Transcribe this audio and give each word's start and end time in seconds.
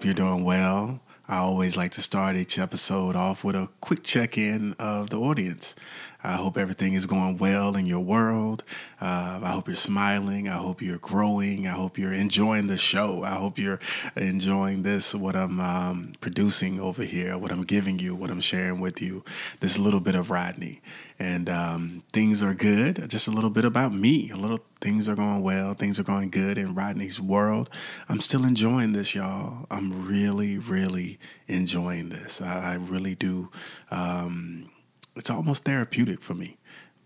hope 0.00 0.06
you're 0.06 0.14
doing 0.14 0.44
well. 0.44 0.98
I 1.28 1.36
always 1.40 1.76
like 1.76 1.90
to 1.90 2.00
start 2.00 2.34
each 2.34 2.58
episode 2.58 3.16
off 3.16 3.44
with 3.44 3.54
a 3.54 3.68
quick 3.82 4.02
check 4.02 4.38
in 4.38 4.72
of 4.78 5.10
the 5.10 5.18
audience. 5.18 5.76
I 6.24 6.36
hope 6.36 6.56
everything 6.56 6.94
is 6.94 7.04
going 7.04 7.36
well 7.36 7.76
in 7.76 7.84
your 7.84 8.00
world. 8.00 8.64
Uh, 8.98 9.40
I 9.42 9.50
hope 9.50 9.66
you're 9.66 9.76
smiling. 9.76 10.48
I 10.48 10.56
hope 10.56 10.80
you're 10.80 10.96
growing. 10.96 11.66
I 11.66 11.72
hope 11.72 11.98
you're 11.98 12.14
enjoying 12.14 12.66
the 12.66 12.78
show. 12.78 13.24
I 13.24 13.34
hope 13.34 13.58
you're 13.58 13.78
enjoying 14.16 14.84
this, 14.84 15.14
what 15.14 15.36
I'm 15.36 15.60
um, 15.60 16.12
producing 16.22 16.80
over 16.80 17.02
here, 17.02 17.36
what 17.36 17.52
I'm 17.52 17.64
giving 17.64 17.98
you, 17.98 18.14
what 18.14 18.30
I'm 18.30 18.40
sharing 18.40 18.80
with 18.80 19.02
you, 19.02 19.22
this 19.60 19.78
little 19.78 20.00
bit 20.00 20.14
of 20.14 20.30
Rodney. 20.30 20.80
And 21.20 21.50
um, 21.50 22.02
things 22.14 22.42
are 22.42 22.54
good. 22.54 23.06
Just 23.10 23.28
a 23.28 23.30
little 23.30 23.50
bit 23.50 23.66
about 23.66 23.92
me. 23.92 24.30
A 24.30 24.36
little 24.36 24.60
things 24.80 25.06
are 25.06 25.14
going 25.14 25.42
well. 25.42 25.74
Things 25.74 26.00
are 26.00 26.02
going 26.02 26.30
good 26.30 26.56
in 26.56 26.74
Rodney's 26.74 27.20
world. 27.20 27.68
I'm 28.08 28.22
still 28.22 28.42
enjoying 28.42 28.92
this, 28.92 29.14
y'all. 29.14 29.66
I'm 29.70 30.08
really, 30.08 30.56
really 30.56 31.18
enjoying 31.46 32.08
this. 32.08 32.40
I, 32.40 32.72
I 32.72 32.74
really 32.76 33.14
do. 33.14 33.50
Um, 33.90 34.70
it's 35.14 35.28
almost 35.28 35.64
therapeutic 35.64 36.22
for 36.22 36.32
me. 36.32 36.56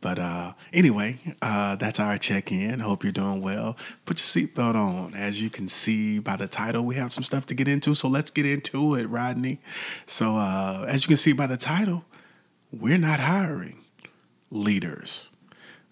But 0.01 0.21
uh, 0.21 0.53
anyway, 0.73 1.19
uh, 1.43 1.75
that's 1.75 1.99
our 1.99 2.17
check 2.17 2.53
in. 2.53 2.79
Hope 2.79 3.03
you're 3.03 3.13
doing 3.13 3.43
well. 3.43 3.77
Put 4.07 4.19
your 4.19 4.47
seatbelt 4.47 4.77
on. 4.77 5.15
As 5.15 5.43
you 5.43 5.51
can 5.51 5.67
see 5.67 6.21
by 6.21 6.37
the 6.37 6.47
title, 6.47 6.85
we 6.85 6.95
have 6.95 7.13
some 7.13 7.25
stuff 7.25 7.47
to 7.47 7.55
get 7.55 7.67
into. 7.67 7.97
So 7.97 8.07
let's 8.07 8.31
get 8.31 8.47
into 8.47 8.95
it, 8.95 9.07
Rodney. 9.07 9.59
So, 10.07 10.37
uh, 10.37 10.85
as 10.87 11.03
you 11.03 11.09
can 11.09 11.17
see 11.17 11.33
by 11.33 11.49
the 11.49 11.57
title, 11.57 12.05
we're 12.71 12.99
not 12.99 13.19
hiring 13.19 13.84
leaders. 14.51 15.29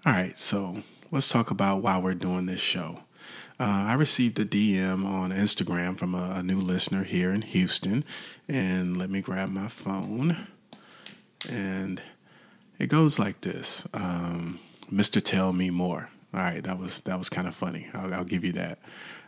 All 0.05 0.12
right, 0.12 0.39
so 0.39 0.83
let's 1.11 1.28
talk 1.28 1.50
about 1.50 1.83
why 1.83 1.98
we're 1.98 2.14
doing 2.14 2.47
this 2.47 2.61
show. 2.61 3.00
Uh, 3.61 3.86
I 3.89 3.95
received 3.95 4.41
a 4.41 4.45
DM 4.45 5.05
on 5.05 5.31
Instagram 5.31 5.97
from 5.97 6.14
a, 6.14 6.34
a 6.36 6.42
new 6.42 6.61
listener 6.61 7.05
here 7.05 7.30
in 7.30 7.42
Houston. 7.42 8.05
And 8.48 8.97
let 8.97 9.11
me 9.11 9.20
grab 9.20 9.50
my 9.50 9.69
phone 9.69 10.48
and 11.48 12.03
it 12.78 12.89
goes 12.89 13.19
like 13.19 13.41
this 13.41 13.86
um, 13.95 14.58
mr 14.92 15.23
tell 15.23 15.53
me 15.53 15.70
more 15.70 16.11
all 16.34 16.41
right 16.41 16.62
that 16.64 16.78
was 16.78 17.00
that 17.00 17.19
was 17.19 17.28
kind 17.28 17.47
of 17.47 17.55
funny. 17.55 17.88
I'll, 17.94 18.12
I'll, 18.14 18.25
give 18.25 18.44
you 18.44 18.52
that. 18.52 18.78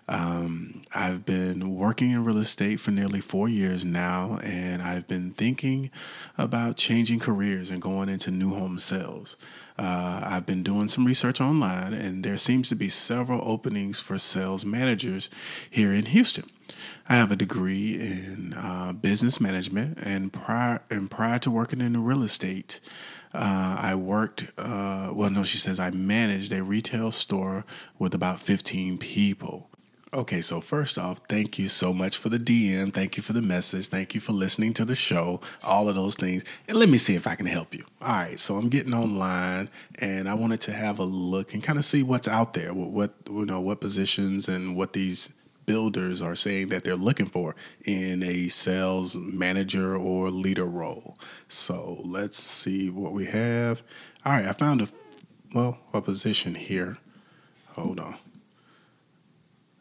Um, 0.06 0.82
i've 0.94 1.24
been 1.24 1.74
working 1.74 2.10
in 2.10 2.24
real 2.24 2.36
estate 2.36 2.78
for 2.78 2.90
nearly 2.90 3.22
four 3.22 3.48
years 3.48 3.86
now 3.86 4.38
and 4.42 4.82
i've 4.82 5.08
been 5.08 5.30
thinking 5.32 5.90
about 6.36 6.76
changing 6.76 7.20
careers 7.20 7.70
and 7.70 7.80
going 7.80 8.10
into 8.10 8.30
new 8.30 8.50
home 8.54 8.78
sales. 8.78 9.36
Uh, 9.76 10.20
I've 10.22 10.46
been 10.46 10.62
doing 10.62 10.88
some 10.88 11.04
research 11.04 11.40
online, 11.40 11.94
and 11.94 12.24
there 12.24 12.38
seems 12.38 12.68
to 12.68 12.76
be 12.76 12.88
several 12.88 13.40
openings 13.42 13.98
for 13.98 14.18
sales 14.18 14.64
managers 14.64 15.28
here 15.68 15.92
in 15.92 16.06
Houston. 16.06 16.48
I 17.08 17.14
have 17.14 17.32
a 17.32 17.36
degree 17.36 17.94
in 17.94 18.54
uh, 18.56 18.92
business 18.92 19.40
management, 19.40 19.98
and 20.00 20.32
prior 20.32 20.80
and 20.90 21.10
prior 21.10 21.38
to 21.40 21.50
working 21.50 21.80
in 21.80 22.04
real 22.04 22.22
estate, 22.22 22.78
uh, 23.34 23.76
I 23.78 23.94
worked. 23.96 24.46
Uh, 24.56 25.10
well, 25.12 25.30
no, 25.30 25.42
she 25.42 25.58
says 25.58 25.80
I 25.80 25.90
managed 25.90 26.52
a 26.52 26.62
retail 26.62 27.10
store 27.10 27.64
with 27.98 28.14
about 28.14 28.40
fifteen 28.40 28.96
people. 28.98 29.68
Okay, 30.14 30.42
so 30.42 30.60
first 30.60 30.96
off, 30.96 31.18
thank 31.28 31.58
you 31.58 31.68
so 31.68 31.92
much 31.92 32.16
for 32.16 32.28
the 32.28 32.38
DM. 32.38 32.92
Thank 32.92 33.16
you 33.16 33.22
for 33.24 33.32
the 33.32 33.42
message. 33.42 33.88
Thank 33.88 34.14
you 34.14 34.20
for 34.20 34.30
listening 34.30 34.72
to 34.74 34.84
the 34.84 34.94
show, 34.94 35.40
all 35.60 35.88
of 35.88 35.96
those 35.96 36.14
things. 36.14 36.44
And 36.68 36.78
let 36.78 36.88
me 36.88 36.98
see 36.98 37.16
if 37.16 37.26
I 37.26 37.34
can 37.34 37.46
help 37.46 37.74
you. 37.74 37.84
All 38.00 38.08
right, 38.08 38.38
so 38.38 38.56
I'm 38.56 38.68
getting 38.68 38.94
online 38.94 39.68
and 39.96 40.28
I 40.28 40.34
wanted 40.34 40.60
to 40.62 40.72
have 40.72 41.00
a 41.00 41.04
look 41.04 41.52
and 41.52 41.64
kind 41.64 41.80
of 41.80 41.84
see 41.84 42.04
what's 42.04 42.28
out 42.28 42.52
there, 42.54 42.72
what, 42.72 42.90
what 42.90 43.14
you 43.28 43.44
know, 43.44 43.60
what 43.60 43.80
positions 43.80 44.48
and 44.48 44.76
what 44.76 44.92
these 44.92 45.30
builders 45.66 46.22
are 46.22 46.36
saying 46.36 46.68
that 46.68 46.84
they're 46.84 46.96
looking 46.96 47.26
for 47.26 47.54
in 47.84 48.22
a 48.22 48.48
sales 48.48 49.14
manager 49.14 49.96
or 49.96 50.30
leader 50.30 50.64
role. 50.64 51.16
So 51.48 52.00
let's 52.04 52.38
see 52.38 52.90
what 52.90 53.12
we 53.12 53.26
have. 53.26 53.82
All 54.24 54.32
right, 54.32 54.46
I 54.46 54.52
found 54.52 54.82
a 54.82 54.88
well, 55.54 55.78
a 55.92 56.02
position 56.02 56.56
here. 56.56 56.98
Hold 57.74 58.00
on. 58.00 58.16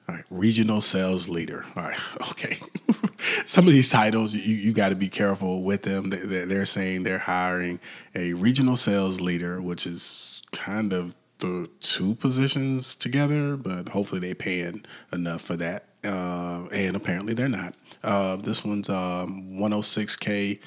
All 0.08 0.16
right, 0.16 0.26
regional 0.30 0.82
sales 0.82 1.28
leader. 1.28 1.66
All 1.76 1.84
right, 1.84 2.00
okay. 2.32 2.60
Some 3.46 3.68
of 3.68 3.74
these 3.74 3.90
titles, 3.90 4.34
you, 4.34 4.56
you 4.56 4.74
got 4.74 4.90
to 4.90 4.96
be 4.96 5.10
careful 5.10 5.64
with 5.64 5.84
them. 5.84 6.10
They're 6.10 6.66
saying 6.66 7.04
they're 7.04 7.20
hiring 7.20 7.80
a 8.14 8.34
regional 8.34 8.76
sales 8.76 9.20
leader, 9.20 9.62
which 9.62 9.88
is 9.88 10.42
kind 10.52 10.94
of 10.94 11.16
the 11.40 11.70
two 11.82 12.16
positions 12.16 12.96
together, 12.96 13.58
but 13.58 13.90
hopefully 13.90 14.22
they 14.22 14.34
paying 14.34 14.86
enough 15.12 15.42
for 15.42 15.56
that. 15.58 15.86
Uh, 16.04 16.68
and 16.72 16.96
apparently 16.96 17.34
they're 17.34 17.48
not. 17.48 17.76
Uh, 18.04 18.36
this 18.36 18.64
one's 18.64 18.90
um, 18.90 19.50
106k 19.54 20.60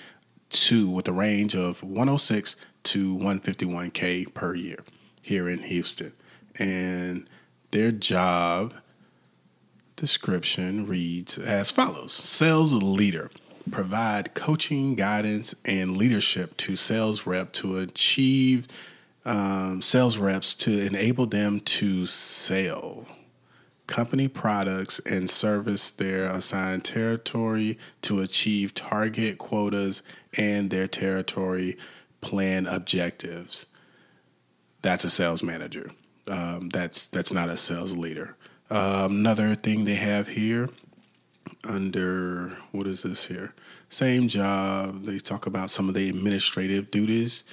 two 0.50 0.88
with 0.88 1.08
a 1.08 1.12
range 1.12 1.54
of 1.54 1.82
106 1.82 2.56
to 2.84 3.18
151k 3.18 4.32
per 4.32 4.54
year 4.54 4.78
here 5.20 5.48
in 5.48 5.58
Houston, 5.64 6.12
and 6.56 7.28
their 7.72 7.90
job 7.90 8.74
description 9.96 10.86
reads 10.86 11.36
as 11.36 11.70
follows: 11.70 12.12
Sales 12.12 12.74
leader 12.74 13.30
provide 13.70 14.34
coaching, 14.34 14.94
guidance, 14.94 15.54
and 15.64 15.96
leadership 15.96 16.56
to 16.56 16.76
sales 16.76 17.26
rep 17.26 17.52
to 17.52 17.78
achieve 17.78 18.68
um, 19.26 19.82
sales 19.82 20.18
reps 20.18 20.54
to 20.54 20.80
enable 20.86 21.26
them 21.26 21.60
to 21.60 22.06
sell 22.06 23.06
company 23.88 24.28
products 24.28 25.00
and 25.00 25.28
service 25.28 25.90
their 25.90 26.26
assigned 26.26 26.84
territory 26.84 27.78
to 28.02 28.20
achieve 28.20 28.72
target 28.74 29.38
quotas 29.38 30.02
and 30.38 30.70
their 30.70 30.86
territory 30.86 31.76
plan 32.20 32.66
objectives. 32.66 33.66
That's 34.82 35.04
a 35.04 35.10
sales 35.10 35.42
manager. 35.42 35.90
Um, 36.28 36.68
that's 36.68 37.06
that's 37.06 37.32
not 37.32 37.48
a 37.48 37.56
sales 37.56 37.96
leader. 37.96 38.36
Um, 38.70 39.16
another 39.16 39.54
thing 39.54 39.84
they 39.84 39.94
have 39.94 40.28
here 40.28 40.68
under 41.68 42.56
what 42.70 42.86
is 42.86 43.02
this 43.02 43.26
here? 43.26 43.54
Same 43.88 44.28
job. 44.28 45.04
They 45.04 45.18
talk 45.18 45.46
about 45.46 45.70
some 45.70 45.88
of 45.88 45.94
the 45.94 46.08
administrative 46.08 46.90
duties 46.90 47.44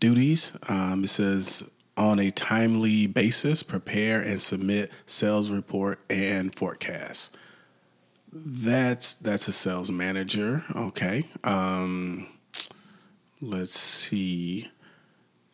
duties. 0.00 0.52
Um, 0.68 1.04
it 1.04 1.08
says 1.08 1.64
on 1.96 2.18
a 2.18 2.30
timely 2.30 3.06
basis, 3.06 3.62
prepare 3.62 4.20
and 4.20 4.40
submit 4.40 4.90
sales 5.06 5.50
report 5.50 6.00
and 6.08 6.54
forecast. 6.54 7.36
That's 8.32 9.14
that's 9.14 9.48
a 9.48 9.52
sales 9.52 9.90
manager. 9.90 10.64
Okay. 10.76 11.24
Um, 11.44 12.28
let's 13.40 13.78
see. 13.78 14.70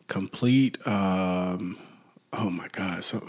Complete. 0.07 0.85
Um, 0.85 1.79
oh 2.33 2.49
my 2.49 2.67
God. 2.67 3.03
So 3.03 3.27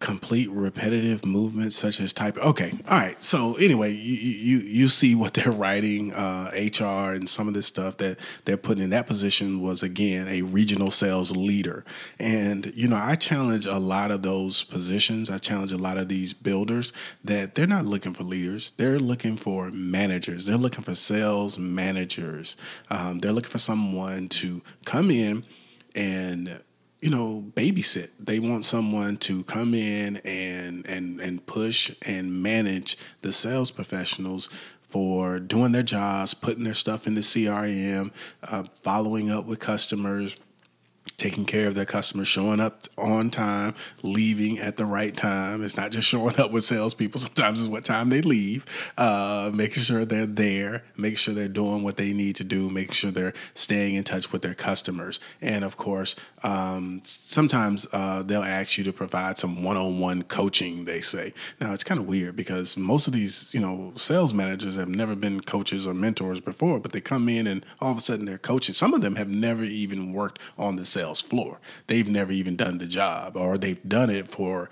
complete 0.00 0.48
repetitive 0.50 1.24
movements 1.24 1.74
such 1.74 2.00
as 2.00 2.12
type 2.12 2.38
okay 2.38 2.72
all 2.88 2.98
right 2.98 3.22
so 3.22 3.54
anyway 3.54 3.92
you 3.92 4.14
you 4.14 4.58
you 4.58 4.88
see 4.88 5.14
what 5.14 5.34
they're 5.34 5.50
writing 5.64 6.12
uh, 6.12 6.50
hr 6.54 7.12
and 7.12 7.28
some 7.28 7.48
of 7.48 7.54
this 7.54 7.66
stuff 7.66 7.96
that 7.96 8.18
they're 8.44 8.56
putting 8.56 8.84
in 8.84 8.90
that 8.90 9.06
position 9.06 9.60
was 9.60 9.82
again 9.82 10.28
a 10.28 10.42
regional 10.42 10.90
sales 10.90 11.36
leader. 11.36 11.84
And 12.18 12.72
you 12.74 12.88
know 12.88 12.96
i 12.96 13.14
challenge 13.14 13.66
a 13.66 13.78
lot 13.78 14.10
of 14.10 14.22
those 14.22 14.62
positions. 14.64 15.30
I 15.30 15.38
challenge 15.38 15.72
a 15.72 15.78
lot 15.78 15.98
of 15.98 16.08
these 16.08 16.32
builders 16.32 16.92
that 17.24 17.54
they're 17.54 17.66
not 17.66 17.86
looking 17.86 18.14
for 18.14 18.22
leaders. 18.22 18.72
They're 18.76 18.98
looking 18.98 19.36
for 19.36 19.70
managers. 19.70 20.46
They're 20.46 20.56
looking 20.56 20.84
for 20.84 20.94
sales 20.94 21.58
managers. 21.58 22.56
Um, 22.90 23.20
they're 23.20 23.32
looking 23.32 23.50
for 23.50 23.58
someone 23.58 24.28
to 24.30 24.62
come 24.84 25.10
in 25.10 25.44
and 25.94 26.62
you 27.00 27.10
know 27.10 27.44
babysit. 27.54 28.10
They 28.18 28.38
want 28.38 28.64
someone 28.64 29.16
to 29.18 29.44
come 29.44 29.74
in 29.74 30.16
and 30.18 30.86
and 30.86 31.20
and 31.20 31.44
push 31.46 31.94
and 32.06 32.42
manage 32.42 32.96
the 33.22 33.32
sales 33.32 33.70
professionals 33.70 34.48
for 34.82 35.38
doing 35.38 35.72
their 35.72 35.82
jobs 35.82 36.32
putting 36.32 36.64
their 36.64 36.72
stuff 36.72 37.06
in 37.06 37.14
the 37.14 37.20
crm 37.20 38.10
uh, 38.42 38.64
following 38.80 39.30
up 39.30 39.44
with 39.44 39.58
customers 39.58 40.38
taking 41.18 41.44
care 41.44 41.66
of 41.66 41.74
their 41.74 41.84
customers, 41.84 42.28
showing 42.28 42.60
up 42.60 42.86
on 42.96 43.28
time, 43.28 43.74
leaving 44.02 44.58
at 44.60 44.76
the 44.76 44.86
right 44.86 45.16
time. 45.16 45.64
It's 45.64 45.76
not 45.76 45.90
just 45.90 46.06
showing 46.06 46.38
up 46.38 46.52
with 46.52 46.62
salespeople. 46.62 47.20
Sometimes 47.28 47.60
it's 47.60 47.68
what 47.68 47.84
time 47.84 48.08
they 48.08 48.22
leave. 48.22 48.64
Uh, 48.96 49.50
making 49.52 49.82
sure 49.82 50.04
they're 50.04 50.26
there, 50.26 50.84
making 50.96 51.16
sure 51.16 51.34
they're 51.34 51.48
doing 51.48 51.82
what 51.82 51.96
they 51.96 52.12
need 52.12 52.36
to 52.36 52.44
do, 52.44 52.70
making 52.70 52.92
sure 52.92 53.10
they're 53.10 53.34
staying 53.52 53.96
in 53.96 54.04
touch 54.04 54.32
with 54.32 54.42
their 54.42 54.54
customers. 54.54 55.18
And 55.42 55.64
of 55.64 55.76
course, 55.76 56.14
um, 56.44 57.00
sometimes 57.04 57.86
uh, 57.92 58.22
they'll 58.22 58.44
ask 58.44 58.78
you 58.78 58.84
to 58.84 58.92
provide 58.92 59.38
some 59.38 59.64
one-on-one 59.64 60.22
coaching. 60.22 60.84
They 60.84 61.00
say 61.00 61.34
now 61.60 61.74
it's 61.74 61.84
kind 61.84 62.00
of 62.00 62.06
weird 62.06 62.36
because 62.36 62.76
most 62.76 63.08
of 63.08 63.12
these, 63.12 63.52
you 63.52 63.60
know, 63.60 63.92
sales 63.96 64.32
managers 64.32 64.76
have 64.76 64.88
never 64.88 65.16
been 65.16 65.40
coaches 65.40 65.84
or 65.84 65.94
mentors 65.94 66.40
before, 66.40 66.78
but 66.78 66.92
they 66.92 67.00
come 67.00 67.28
in 67.28 67.48
and 67.48 67.66
all 67.80 67.90
of 67.90 67.98
a 67.98 68.00
sudden 68.00 68.24
they're 68.24 68.38
coaching. 68.38 68.72
Some 68.72 68.94
of 68.94 69.00
them 69.00 69.16
have 69.16 69.28
never 69.28 69.64
even 69.64 70.12
worked 70.12 70.40
on 70.56 70.76
the 70.76 70.86
sales 70.86 71.07
floor. 71.14 71.60
They've 71.86 72.08
never 72.08 72.32
even 72.32 72.56
done 72.56 72.78
the 72.78 72.86
job, 72.86 73.36
or 73.36 73.58
they've 73.58 73.82
done 73.88 74.10
it 74.10 74.28
for 74.28 74.68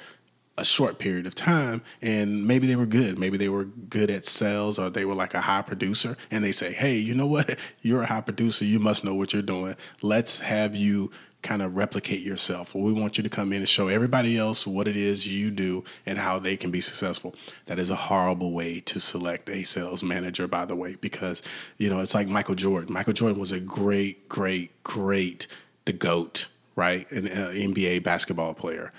a 0.58 0.64
short 0.64 0.98
period 0.98 1.26
of 1.26 1.34
time 1.34 1.82
and 2.00 2.46
maybe 2.46 2.66
they 2.66 2.76
were 2.76 2.86
good. 2.86 3.18
Maybe 3.18 3.36
they 3.36 3.48
were 3.48 3.64
good 3.64 4.10
at 4.10 4.24
sales 4.24 4.78
or 4.78 4.88
they 4.88 5.04
were 5.04 5.14
like 5.14 5.34
a 5.34 5.42
high 5.42 5.62
producer 5.62 6.16
and 6.30 6.42
they 6.42 6.52
say 6.52 6.72
hey 6.72 6.96
you 6.96 7.14
know 7.14 7.26
what? 7.26 7.58
You're 7.82 8.02
a 8.02 8.06
high 8.06 8.22
producer. 8.22 8.64
You 8.64 8.78
must 8.78 9.04
know 9.04 9.14
what 9.14 9.32
you're 9.32 9.42
doing. 9.42 9.76
Let's 10.00 10.40
have 10.40 10.74
you 10.74 11.10
kind 11.42 11.62
of 11.62 11.76
replicate 11.76 12.22
yourself. 12.22 12.74
We 12.74 12.92
want 12.92 13.18
you 13.18 13.22
to 13.22 13.30
come 13.30 13.52
in 13.52 13.58
and 13.58 13.68
show 13.68 13.86
everybody 13.86 14.36
else 14.36 14.66
what 14.66 14.88
it 14.88 14.96
is 14.96 15.28
you 15.28 15.50
do 15.50 15.84
and 16.04 16.18
how 16.18 16.40
they 16.40 16.56
can 16.56 16.72
be 16.72 16.80
successful. 16.80 17.36
That 17.66 17.78
is 17.78 17.90
a 17.90 17.94
horrible 17.94 18.52
way 18.52 18.80
to 18.80 18.98
select 18.98 19.48
a 19.48 19.62
sales 19.62 20.02
manager 20.02 20.48
by 20.48 20.64
the 20.64 20.74
way 20.74 20.96
because 21.00 21.42
you 21.76 21.88
know 21.88 22.00
it's 22.00 22.14
like 22.14 22.28
michael 22.28 22.54
jordan. 22.54 22.92
Michael 22.92 23.12
jordan 23.12 23.38
was 23.38 23.52
a 23.52 23.60
great 23.60 24.28
great 24.28 24.82
great 24.82 25.46
the 25.86 25.92
goat 25.92 26.48
right 26.76 27.10
an 27.10 27.26
uh, 27.26 27.50
nba 27.54 28.02
basketball 28.02 28.54
player 28.54 28.92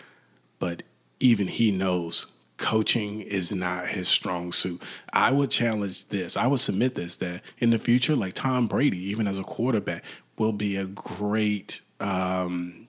but 0.60 0.84
even 1.20 1.48
he 1.48 1.72
knows 1.72 2.26
coaching 2.58 3.22
is 3.22 3.52
not 3.52 3.88
his 3.88 4.08
strong 4.08 4.52
suit. 4.52 4.82
I 5.14 5.32
would 5.32 5.52
challenge 5.52 6.10
this. 6.10 6.36
I 6.36 6.48
would 6.48 6.60
submit 6.60 6.96
this 6.96 7.16
that 7.18 7.42
in 7.60 7.70
the 7.70 7.78
future, 7.78 8.16
like 8.16 8.34
Tom 8.34 8.68
Brady, 8.68 8.98
even 9.10 9.28
as 9.28 9.40
a 9.40 9.44
quarterback, 9.44 10.04
will 10.38 10.54
be 10.54 10.76
a 10.76 10.86
great 10.86 11.82
um, 12.00 12.88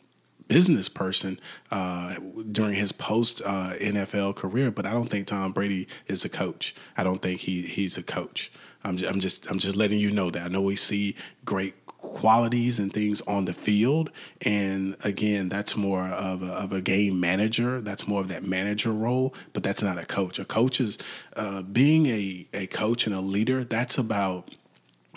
business 0.48 0.88
person 0.88 1.38
uh, 1.70 2.16
during 2.50 2.74
his 2.74 2.92
post 2.92 3.40
uh, 3.44 3.70
NFL 3.80 4.36
career. 4.36 4.70
But 4.70 4.86
I 4.86 4.92
don't 4.92 5.08
think 5.08 5.26
Tom 5.26 5.52
Brady 5.52 5.86
is 6.06 6.24
a 6.24 6.28
coach. 6.28 6.74
I 6.96 7.04
don't 7.04 7.22
think 7.22 7.42
he 7.42 7.62
he's 7.62 7.96
a 7.96 8.02
coach. 8.02 8.50
I'm 8.84 8.96
just, 8.96 9.10
I'm 9.10 9.20
just 9.20 9.50
I'm 9.50 9.58
just 9.58 9.76
letting 9.76 9.98
you 9.98 10.10
know 10.10 10.30
that. 10.30 10.42
I 10.42 10.48
know 10.48 10.62
we 10.62 10.76
see 10.76 11.14
great 11.44 11.74
qualities 11.98 12.78
and 12.78 12.92
things 12.92 13.20
on 13.22 13.44
the 13.44 13.52
field. 13.52 14.10
And 14.42 14.96
again, 15.04 15.48
that's 15.48 15.76
more 15.76 16.02
of 16.02 16.42
a, 16.42 16.52
of 16.52 16.72
a 16.72 16.80
game 16.80 17.20
manager. 17.20 17.80
That's 17.80 18.08
more 18.08 18.20
of 18.20 18.28
that 18.28 18.44
manager 18.44 18.92
role, 18.92 19.34
but 19.52 19.62
that's 19.62 19.82
not 19.82 19.98
a 19.98 20.06
coach. 20.06 20.38
A 20.38 20.44
coach 20.44 20.80
is 20.80 20.98
uh, 21.36 21.62
being 21.62 22.06
a, 22.06 22.46
a 22.54 22.66
coach 22.68 23.06
and 23.06 23.14
a 23.14 23.20
leader. 23.20 23.64
That's 23.64 23.98
about 23.98 24.50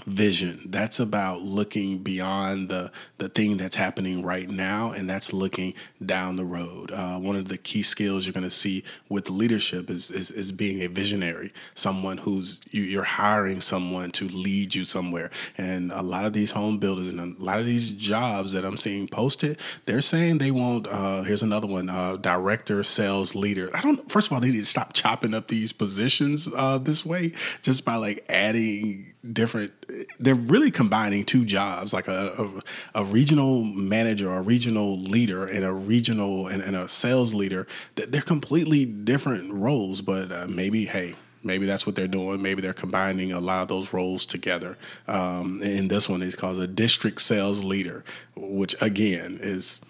vision. 0.05 0.61
That's 0.65 0.99
about 0.99 1.41
looking 1.41 1.99
beyond 1.99 2.69
the 2.69 2.91
the 3.17 3.29
thing 3.29 3.57
that's 3.57 3.75
happening 3.75 4.23
right 4.23 4.49
now, 4.49 4.91
and 4.91 5.09
that's 5.09 5.33
looking 5.33 5.73
down 6.03 6.35
the 6.35 6.45
road. 6.45 6.91
Uh, 6.91 7.17
one 7.19 7.35
of 7.35 7.47
the 7.47 7.57
key 7.57 7.83
skills 7.83 8.25
you're 8.25 8.33
going 8.33 8.43
to 8.43 8.49
see 8.49 8.83
with 9.09 9.29
leadership 9.29 9.89
is, 9.89 10.09
is, 10.09 10.31
is 10.31 10.51
being 10.51 10.81
a 10.81 10.87
visionary, 10.87 11.53
someone 11.75 12.17
who's 12.17 12.59
you, 12.69 12.81
you're 12.81 13.03
hiring 13.03 13.61
someone 13.61 14.11
to 14.11 14.27
lead 14.27 14.75
you 14.75 14.83
somewhere. 14.85 15.29
And 15.57 15.91
a 15.91 16.01
lot 16.01 16.25
of 16.25 16.33
these 16.33 16.51
home 16.51 16.79
builders 16.79 17.09
and 17.09 17.19
a 17.19 17.43
lot 17.43 17.59
of 17.59 17.65
these 17.65 17.91
jobs 17.91 18.51
that 18.53 18.65
I'm 18.65 18.77
seeing 18.77 19.07
posted, 19.07 19.59
they're 19.85 20.01
saying 20.01 20.39
they 20.39 20.51
want. 20.51 20.87
Uh, 20.87 21.23
here's 21.23 21.43
another 21.43 21.67
one: 21.67 21.89
uh, 21.89 22.17
director, 22.17 22.83
sales 22.83 23.35
leader. 23.35 23.69
I 23.73 23.81
don't. 23.81 24.11
First 24.11 24.27
of 24.27 24.33
all, 24.33 24.39
they 24.39 24.49
need 24.49 24.57
to 24.57 24.65
stop 24.65 24.93
chopping 24.93 25.33
up 25.33 25.47
these 25.47 25.73
positions 25.73 26.49
uh, 26.55 26.77
this 26.77 27.05
way, 27.05 27.33
just 27.61 27.85
by 27.85 27.95
like 27.95 28.25
adding 28.29 29.10
different 29.29 29.71
they're 30.19 30.33
really 30.33 30.71
combining 30.71 31.23
two 31.23 31.45
jobs 31.45 31.93
like 31.93 32.07
a, 32.07 32.61
a, 32.95 33.01
a, 33.01 33.05
regional 33.05 33.63
manager 33.63 34.33
a 34.33 34.41
regional 34.41 34.97
leader 34.99 35.45
and 35.45 35.63
a 35.63 35.71
regional 35.71 36.47
and, 36.47 36.61
and 36.63 36.75
a 36.75 36.87
sales 36.87 37.35
leader. 37.35 37.67
They're 37.95 38.21
completely 38.21 38.85
different 38.85 39.53
roles 39.53 40.01
but 40.01 40.31
uh, 40.31 40.47
maybe 40.49 40.85
hey 40.85 41.15
maybe 41.43 41.65
that's 41.65 41.87
what 41.87 41.95
they're 41.95 42.07
doing. 42.07 42.41
Maybe 42.41 42.61
they're 42.61 42.73
combining 42.73 43.31
a 43.31 43.39
lot 43.39 43.63
of 43.63 43.67
those 43.67 43.93
roles 43.93 44.25
together. 44.27 44.77
Um, 45.07 45.61
in 45.61 45.87
this 45.87 46.09
one 46.09 46.23
it's 46.23 46.35
called 46.35 46.59
a 46.59 46.67
district 46.67 47.21
sales 47.21 47.63
leader 47.63 48.03
which 48.35 48.75
again 48.81 49.37
is 49.39 49.81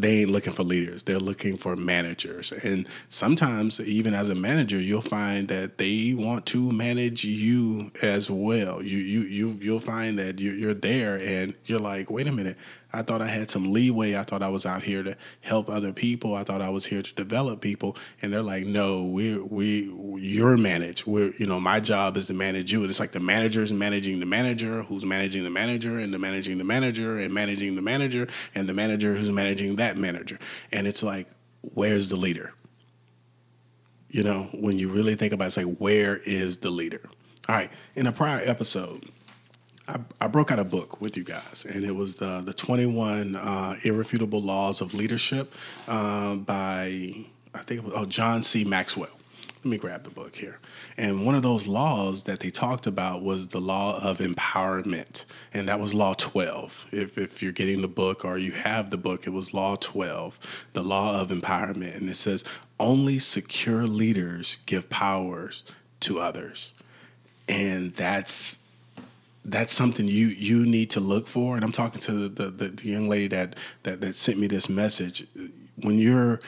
they 0.00 0.18
ain't 0.18 0.30
looking 0.30 0.52
for 0.52 0.62
leaders. 0.62 1.04
They're 1.04 1.18
looking 1.18 1.56
for 1.56 1.74
managers. 1.74 2.52
And 2.52 2.86
sometimes 3.08 3.80
even 3.80 4.12
as 4.12 4.28
a 4.28 4.34
manager 4.34 4.80
you'll 4.80 5.00
find 5.00 5.48
that 5.48 5.78
they 5.78 6.12
want 6.14 6.44
to 6.46 6.70
manage 6.70 7.24
you 7.24 7.90
as 8.02 8.30
well. 8.30 8.82
You 8.82 8.98
you, 8.98 9.20
you 9.22 9.48
you'll 9.60 9.80
find 9.80 10.18
that 10.18 10.38
you're 10.38 10.74
there 10.74 11.16
and 11.16 11.54
you're 11.64 11.78
like 11.78 12.10
wait 12.10 12.26
a 12.26 12.32
minute 12.32 12.58
I 12.92 13.02
thought 13.02 13.20
I 13.20 13.26
had 13.26 13.50
some 13.50 13.72
leeway. 13.72 14.14
I 14.16 14.22
thought 14.22 14.42
I 14.42 14.48
was 14.48 14.64
out 14.64 14.84
here 14.84 15.02
to 15.02 15.16
help 15.40 15.68
other 15.68 15.92
people. 15.92 16.34
I 16.34 16.44
thought 16.44 16.62
I 16.62 16.70
was 16.70 16.86
here 16.86 17.02
to 17.02 17.14
develop 17.14 17.60
people. 17.60 17.96
And 18.22 18.32
they're 18.32 18.42
like, 18.42 18.64
no, 18.64 19.02
we 19.02 19.38
we 19.38 19.92
you're 20.18 20.56
managed. 20.56 21.06
We're 21.06 21.32
you 21.38 21.46
know 21.46 21.60
my 21.60 21.80
job 21.80 22.16
is 22.16 22.26
to 22.26 22.34
manage 22.34 22.72
you. 22.72 22.82
And 22.82 22.90
it's 22.90 23.00
like 23.00 23.12
the 23.12 23.20
manager's 23.20 23.72
managing 23.72 24.20
the 24.20 24.26
manager, 24.26 24.82
who's 24.82 25.04
managing 25.04 25.44
the 25.44 25.50
manager, 25.50 25.98
and 25.98 26.14
the 26.14 26.18
managing 26.18 26.58
the 26.58 26.64
manager, 26.64 27.18
and 27.18 27.34
managing 27.34 27.76
the 27.76 27.82
manager, 27.82 28.28
and 28.54 28.68
the 28.68 28.74
manager 28.74 29.14
who's 29.14 29.30
managing 29.30 29.76
that 29.76 29.96
manager. 29.96 30.38
And 30.72 30.86
it's 30.86 31.02
like, 31.02 31.28
where's 31.60 32.08
the 32.08 32.16
leader? 32.16 32.54
You 34.08 34.22
know, 34.22 34.48
when 34.54 34.78
you 34.78 34.88
really 34.88 35.16
think 35.16 35.32
about 35.32 35.44
it, 35.44 35.48
it's 35.48 35.56
like, 35.56 35.76
where 35.76 36.16
is 36.16 36.58
the 36.58 36.70
leader? 36.70 37.02
All 37.48 37.54
right. 37.56 37.70
In 37.94 38.06
a 38.06 38.12
prior 38.12 38.40
episode, 38.44 39.10
I, 39.88 40.00
I, 40.20 40.26
broke 40.26 40.50
out 40.50 40.58
a 40.58 40.64
book 40.64 41.00
with 41.00 41.16
you 41.16 41.24
guys, 41.24 41.64
and 41.68 41.84
it 41.84 41.94
was 41.94 42.16
the 42.16 42.40
the 42.40 42.52
21 42.52 43.36
uh, 43.36 43.76
irrefutable 43.84 44.42
laws 44.42 44.80
of 44.80 44.94
leadership 44.94 45.54
uh, 45.86 46.34
by 46.34 47.24
I 47.54 47.58
think 47.58 47.82
it 47.82 47.84
was 47.84 47.94
oh 47.94 48.06
John 48.06 48.42
C. 48.42 48.64
Maxwell. 48.64 49.10
Let 49.58 49.70
me 49.70 49.78
grab 49.78 50.04
the 50.04 50.10
book 50.10 50.36
here. 50.36 50.60
And 50.96 51.26
one 51.26 51.34
of 51.34 51.42
those 51.42 51.66
laws 51.66 52.22
that 52.24 52.38
they 52.38 52.50
talked 52.50 52.86
about 52.86 53.22
was 53.22 53.48
the 53.48 53.60
law 53.60 54.00
of 54.00 54.18
empowerment, 54.18 55.24
and 55.52 55.68
that 55.68 55.80
was 55.80 55.92
Law 55.92 56.14
12. 56.14 56.86
If 56.92 57.18
if 57.18 57.42
you're 57.42 57.52
getting 57.52 57.80
the 57.80 57.88
book 57.88 58.24
or 58.24 58.38
you 58.38 58.52
have 58.52 58.90
the 58.90 58.96
book, 58.96 59.26
it 59.26 59.30
was 59.30 59.54
Law 59.54 59.76
12, 59.76 60.38
the 60.72 60.82
law 60.82 61.20
of 61.20 61.28
empowerment, 61.30 61.96
and 61.96 62.10
it 62.10 62.16
says 62.16 62.44
only 62.78 63.18
secure 63.18 63.86
leaders 63.86 64.58
give 64.66 64.88
powers 64.90 65.64
to 66.00 66.20
others, 66.20 66.72
and 67.48 67.94
that's 67.94 68.58
that's 69.48 69.72
something 69.72 70.08
you 70.08 70.26
you 70.26 70.66
need 70.66 70.90
to 70.90 71.00
look 71.00 71.26
for. 71.28 71.56
And 71.56 71.64
I'm 71.64 71.72
talking 71.72 72.00
to 72.02 72.28
the 72.28 72.50
the, 72.50 72.68
the 72.68 72.88
young 72.88 73.06
lady 73.08 73.28
that, 73.28 73.56
that 73.84 74.00
that 74.00 74.14
sent 74.16 74.38
me 74.38 74.46
this 74.46 74.68
message. 74.68 75.26
When 75.76 75.98
you're 75.98 76.40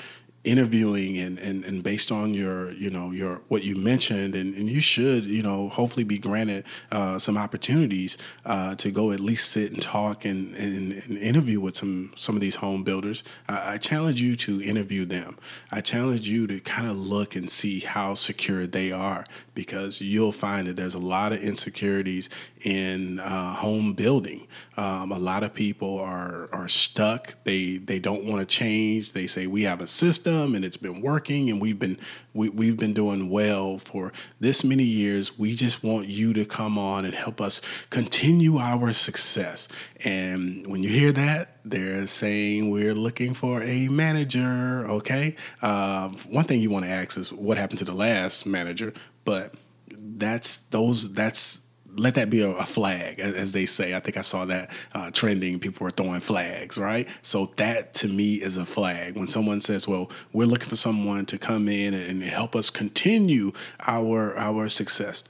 interviewing 0.45 1.18
and, 1.18 1.37
and, 1.40 1.64
and 1.64 1.83
based 1.83 2.12
on 2.12 2.33
your 2.33 2.71
you 2.73 2.88
know 2.88 3.11
your 3.11 3.42
what 3.49 3.64
you 3.64 3.75
mentioned 3.75 4.37
and, 4.37 4.54
and 4.54 4.68
you 4.68 4.80
should 4.80 5.25
you 5.25 5.42
know 5.42 5.68
hopefully 5.68 6.04
be 6.04 6.16
granted 6.16 6.64
uh, 6.92 7.18
some 7.18 7.37
opportunities 7.37 8.16
uh, 8.47 8.75
to 8.76 8.92
go 8.92 9.11
at 9.11 9.18
least 9.18 9.50
sit 9.50 9.73
and 9.73 9.83
talk 9.83 10.25
and, 10.25 10.54
and, 10.54 10.92
and, 10.92 11.18
interview 11.18 11.61
with 11.61 11.76
some 11.76 12.12
some 12.14 12.37
of 12.37 12.40
these 12.40 12.57
home 12.57 12.85
builders. 12.85 13.25
I, 13.49 13.75
I 13.75 13.78
challenge 13.78 14.21
you 14.21 14.37
to 14.37 14.62
interview 14.62 15.04
them. 15.04 15.37
I 15.73 15.80
challenge 15.80 16.28
you 16.28 16.47
to 16.47 16.61
kind 16.61 16.88
of 16.88 16.97
look 16.97 17.35
and 17.35 17.50
see 17.50 17.80
how 17.80 18.14
secure 18.14 18.66
they 18.66 18.92
are 18.92 19.26
because 19.54 20.00
you'll 20.00 20.33
find 20.33 20.68
that 20.68 20.76
there's 20.76 20.95
a 20.95 21.00
lot 21.00 21.33
of 21.33 21.40
insecurities 21.40 22.30
in 22.62 23.18
uh, 23.18 23.54
home 23.54 23.92
building. 23.92 24.47
Um, 24.76 25.11
a 25.11 25.18
lot 25.18 25.42
of 25.42 25.52
people 25.52 25.99
are 25.99 26.49
are 26.52 26.68
stuck. 26.68 27.35
They 27.42 27.78
they 27.78 27.99
don't 27.99 28.25
want 28.25 28.40
to 28.40 28.47
change. 28.47 29.12
They 29.12 29.26
say 29.26 29.49
we 29.49 29.64
have 29.64 29.80
a 29.80 29.88
system 29.88 30.27
system 30.28 30.54
and 30.54 30.64
it's 30.64 30.76
been 30.76 31.00
working 31.00 31.50
and 31.50 31.61
we've 31.61 31.78
been 31.78 31.99
we, 32.35 32.49
we've 32.50 32.76
been 32.76 32.92
doing 32.92 33.28
well 33.30 33.78
for 33.78 34.12
this 34.38 34.62
many 34.62 34.85
years. 34.85 35.38
We 35.38 35.54
just 35.54 35.82
want 35.82 36.08
you 36.08 36.32
to 36.35 36.44
come 36.44 36.78
on 36.78 37.04
and 37.04 37.14
help 37.14 37.40
us 37.40 37.61
continue 37.90 38.58
our 38.58 38.92
success. 38.92 39.68
And 40.04 40.66
when 40.66 40.82
you 40.82 40.90
hear 40.90 41.12
that 41.12 41.56
they're 41.64 42.06
saying 42.06 42.70
we're 42.70 42.94
looking 42.94 43.35
for 43.35 43.62
a 43.62 43.88
manager 43.88 44.87
okay? 44.88 45.37
Uh, 45.62 46.08
one 46.30 46.44
thing 46.44 46.61
you 46.61 46.70
want 46.70 46.85
to 46.85 46.90
ask 46.90 47.16
is 47.18 47.32
what 47.32 47.58
happened 47.58 47.78
to 47.78 47.85
the 47.85 47.92
last 47.92 48.47
manager 48.47 48.92
but 49.25 49.54
that's 49.90 50.58
those 50.70 51.12
that's 51.14 51.61
let 51.99 52.14
that 52.14 52.31
be 52.31 52.40
a, 52.43 52.50
a 52.50 52.64
flag, 52.64 53.21
as, 53.21 53.35
as, 53.35 53.52
they 53.52 53.67
say. 53.67 53.95
I 53.95 54.00
think 54.00 54.17
I 54.17 54.23
saw 54.23 54.45
that 54.47 54.71
uh, 54.95 55.11
trending. 55.11 55.59
People 55.59 55.85
were 55.85 55.90
throwing 55.90 56.21
flags, 56.21 56.78
right? 56.78 57.09
So 57.23 57.52
that 57.57 57.95
to 57.95 58.09
me 58.09 58.35
is 58.35 58.57
a 58.57 58.64
flag. 58.64 59.17
When 59.17 59.28
someone 59.28 59.61
says, 59.61 59.88
"Well, 59.88 60.11
we're 60.33 60.47
looking 60.47 60.69
for 60.69 60.76
someone 60.76 61.26
to 61.26 61.38
come 61.38 61.69
in 61.69 61.95
and 61.95 62.23
help 62.23 62.55
us 62.55 62.71
continue 62.71 63.52
our 63.87 64.37
our 64.37 64.69
success," 64.69 65.25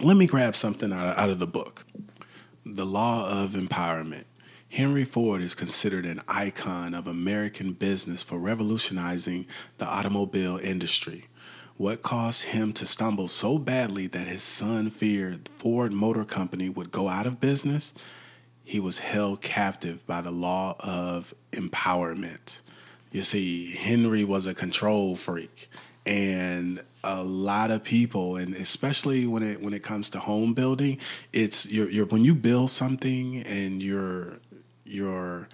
let 0.00 0.16
me 0.16 0.26
grab 0.26 0.56
something 0.56 0.92
out, 0.92 1.16
out 1.16 1.30
of 1.30 1.38
the 1.38 1.46
book. 1.46 1.84
The 2.64 2.86
Law 2.86 3.28
of 3.28 3.50
Empowerment. 3.50 4.24
Henry 4.68 5.04
Ford 5.04 5.42
is 5.42 5.54
considered 5.54 6.04
an 6.04 6.20
icon 6.28 6.92
of 6.92 7.06
American 7.06 7.72
business 7.72 8.22
for 8.22 8.38
revolutionizing 8.38 9.46
the 9.78 9.86
automobile 9.86 10.58
industry. 10.58 11.28
What 11.78 12.00
caused 12.00 12.44
him 12.44 12.72
to 12.74 12.86
stumble 12.86 13.28
so 13.28 13.58
badly 13.58 14.06
that 14.06 14.26
his 14.26 14.42
son 14.42 14.88
feared 14.88 15.48
Ford 15.56 15.92
Motor 15.92 16.24
Company 16.24 16.70
would 16.70 16.90
go 16.90 17.08
out 17.08 17.26
of 17.26 17.38
business? 17.38 17.92
He 18.64 18.80
was 18.80 19.00
held 19.00 19.42
captive 19.42 20.06
by 20.06 20.22
the 20.22 20.30
law 20.30 20.76
of 20.80 21.34
empowerment. 21.52 22.60
You 23.12 23.20
see, 23.22 23.72
Henry 23.72 24.24
was 24.24 24.46
a 24.46 24.54
control 24.54 25.16
freak, 25.16 25.68
and 26.06 26.82
a 27.04 27.22
lot 27.22 27.70
of 27.70 27.84
people, 27.84 28.36
and 28.36 28.54
especially 28.54 29.26
when 29.26 29.42
it 29.42 29.60
when 29.60 29.74
it 29.74 29.82
comes 29.82 30.08
to 30.10 30.18
home 30.18 30.54
building, 30.54 30.98
it's 31.32 31.70
you're, 31.70 31.90
you're 31.90 32.06
when 32.06 32.24
you 32.24 32.34
build 32.34 32.70
something 32.70 33.42
and 33.42 33.82
you're 33.82 34.38
you're 34.84 35.46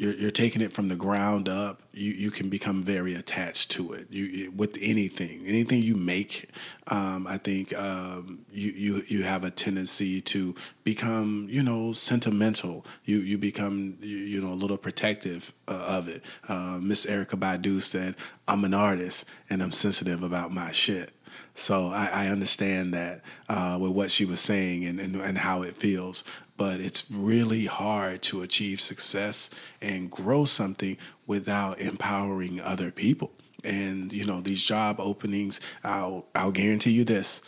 you're, 0.00 0.14
you're 0.14 0.30
taking 0.30 0.62
it 0.62 0.72
from 0.72 0.88
the 0.88 0.96
ground 0.96 1.46
up, 1.46 1.82
you, 1.92 2.12
you 2.12 2.30
can 2.30 2.48
become 2.48 2.82
very 2.82 3.14
attached 3.14 3.70
to 3.72 3.92
it. 3.92 4.06
You 4.10 4.50
with 4.50 4.78
anything, 4.80 5.44
anything 5.46 5.82
you 5.82 5.94
make, 5.94 6.48
um, 6.86 7.26
I 7.26 7.36
think 7.36 7.76
um, 7.76 8.46
you 8.50 8.72
you 8.72 9.02
you 9.08 9.22
have 9.24 9.44
a 9.44 9.50
tendency 9.50 10.22
to 10.22 10.54
become 10.84 11.48
you 11.50 11.62
know 11.62 11.92
sentimental. 11.92 12.86
You 13.04 13.18
you 13.18 13.36
become 13.36 13.98
you, 14.00 14.16
you 14.16 14.40
know 14.40 14.52
a 14.52 14.54
little 14.54 14.78
protective 14.78 15.52
uh, 15.68 15.84
of 15.86 16.08
it. 16.08 16.24
Uh, 16.48 16.78
Miss 16.80 17.04
Erykah 17.04 17.38
Badu 17.38 17.82
said, 17.82 18.14
"I'm 18.48 18.64
an 18.64 18.72
artist 18.72 19.26
and 19.50 19.62
I'm 19.62 19.72
sensitive 19.72 20.22
about 20.22 20.50
my 20.50 20.72
shit." 20.72 21.12
So 21.54 21.88
I, 21.88 22.08
I 22.12 22.28
understand 22.28 22.94
that 22.94 23.22
uh, 23.48 23.76
with 23.78 23.92
what 23.92 24.10
she 24.10 24.24
was 24.24 24.40
saying 24.40 24.86
and, 24.86 24.98
and, 24.98 25.16
and 25.16 25.36
how 25.36 25.62
it 25.62 25.76
feels 25.76 26.24
but 26.60 26.78
it's 26.78 27.10
really 27.10 27.64
hard 27.64 28.20
to 28.20 28.42
achieve 28.42 28.82
success 28.82 29.48
and 29.80 30.10
grow 30.10 30.44
something 30.44 30.94
without 31.26 31.80
empowering 31.80 32.60
other 32.60 32.90
people. 32.90 33.32
And 33.64 34.12
you 34.12 34.26
know 34.26 34.42
these 34.42 34.62
job 34.62 35.00
openings, 35.00 35.58
I'll 35.82 36.26
I'll 36.34 36.52
guarantee 36.52 36.90
you 36.90 37.04
this: 37.04 37.40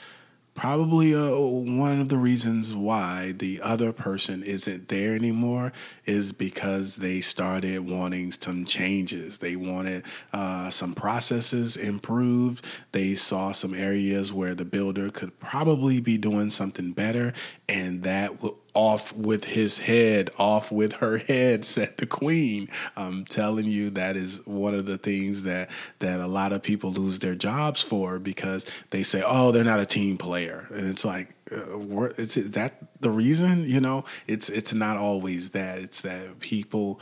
probably 0.54 1.14
uh, 1.14 1.36
one 1.36 2.00
of 2.00 2.08
the 2.08 2.16
reasons 2.16 2.74
why 2.74 3.32
the 3.32 3.60
other 3.62 3.92
person 3.92 4.42
isn't 4.42 4.88
there 4.88 5.14
anymore 5.14 5.72
is 6.06 6.32
because 6.32 6.96
they 6.96 7.20
started 7.20 7.80
wanting 7.80 8.32
some 8.32 8.64
changes. 8.64 9.38
They 9.38 9.56
wanted 9.56 10.04
uh, 10.32 10.70
some 10.70 10.94
processes 10.94 11.76
improved. 11.76 12.64
They 12.92 13.14
saw 13.14 13.52
some 13.52 13.74
areas 13.74 14.32
where 14.32 14.54
the 14.54 14.64
builder 14.64 15.10
could 15.10 15.38
probably 15.38 16.00
be 16.00 16.16
doing 16.16 16.48
something 16.48 16.92
better, 16.92 17.34
and 17.68 18.04
that 18.04 18.36
w- 18.40 18.56
off 18.74 19.12
with 19.12 19.44
his 19.44 19.80
head, 19.80 20.30
off 20.38 20.72
with 20.72 20.94
her 20.94 21.18
head, 21.18 21.64
said 21.72 21.96
the 21.98 22.06
queen. 22.06 22.68
I'm 22.96 23.24
telling 23.24 23.66
you, 23.66 23.90
that 23.90 24.16
is 24.16 24.46
one 24.46 24.74
of 24.74 24.86
the 24.86 24.98
things 24.98 25.42
that 25.44 25.70
that 25.98 26.20
a 26.20 26.26
lot 26.26 26.52
of 26.52 26.62
people 26.62 26.92
lose 26.92 27.18
their 27.18 27.34
jobs 27.34 27.82
for 27.82 28.18
because 28.18 28.66
they 28.90 29.02
say, 29.02 29.22
"Oh, 29.24 29.52
they're 29.52 29.64
not 29.64 29.80
a 29.80 29.86
team 29.86 30.18
player," 30.18 30.66
and 30.70 30.88
it's 30.88 31.04
like, 31.04 31.34
uh, 31.50 32.08
it's 32.18 32.34
that 32.34 33.00
the 33.00 33.10
reason. 33.10 33.64
You 33.64 33.80
know, 33.80 34.04
it's 34.26 34.48
it's 34.48 34.72
not 34.72 34.96
always 34.96 35.50
that. 35.50 35.78
It's 35.78 36.00
that 36.02 36.40
people 36.40 37.00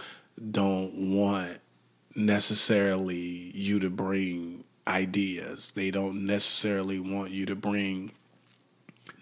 don't 0.51 1.15
want 1.15 1.59
necessarily 2.15 3.53
you 3.55 3.79
to 3.79 3.91
bring 3.91 4.65
ideas. 4.87 5.73
They 5.73 5.91
don't 5.91 6.27
necessarily 6.27 6.99
want 6.99 7.31
you 7.31 7.47
to 7.47 7.55
bring 7.55 8.13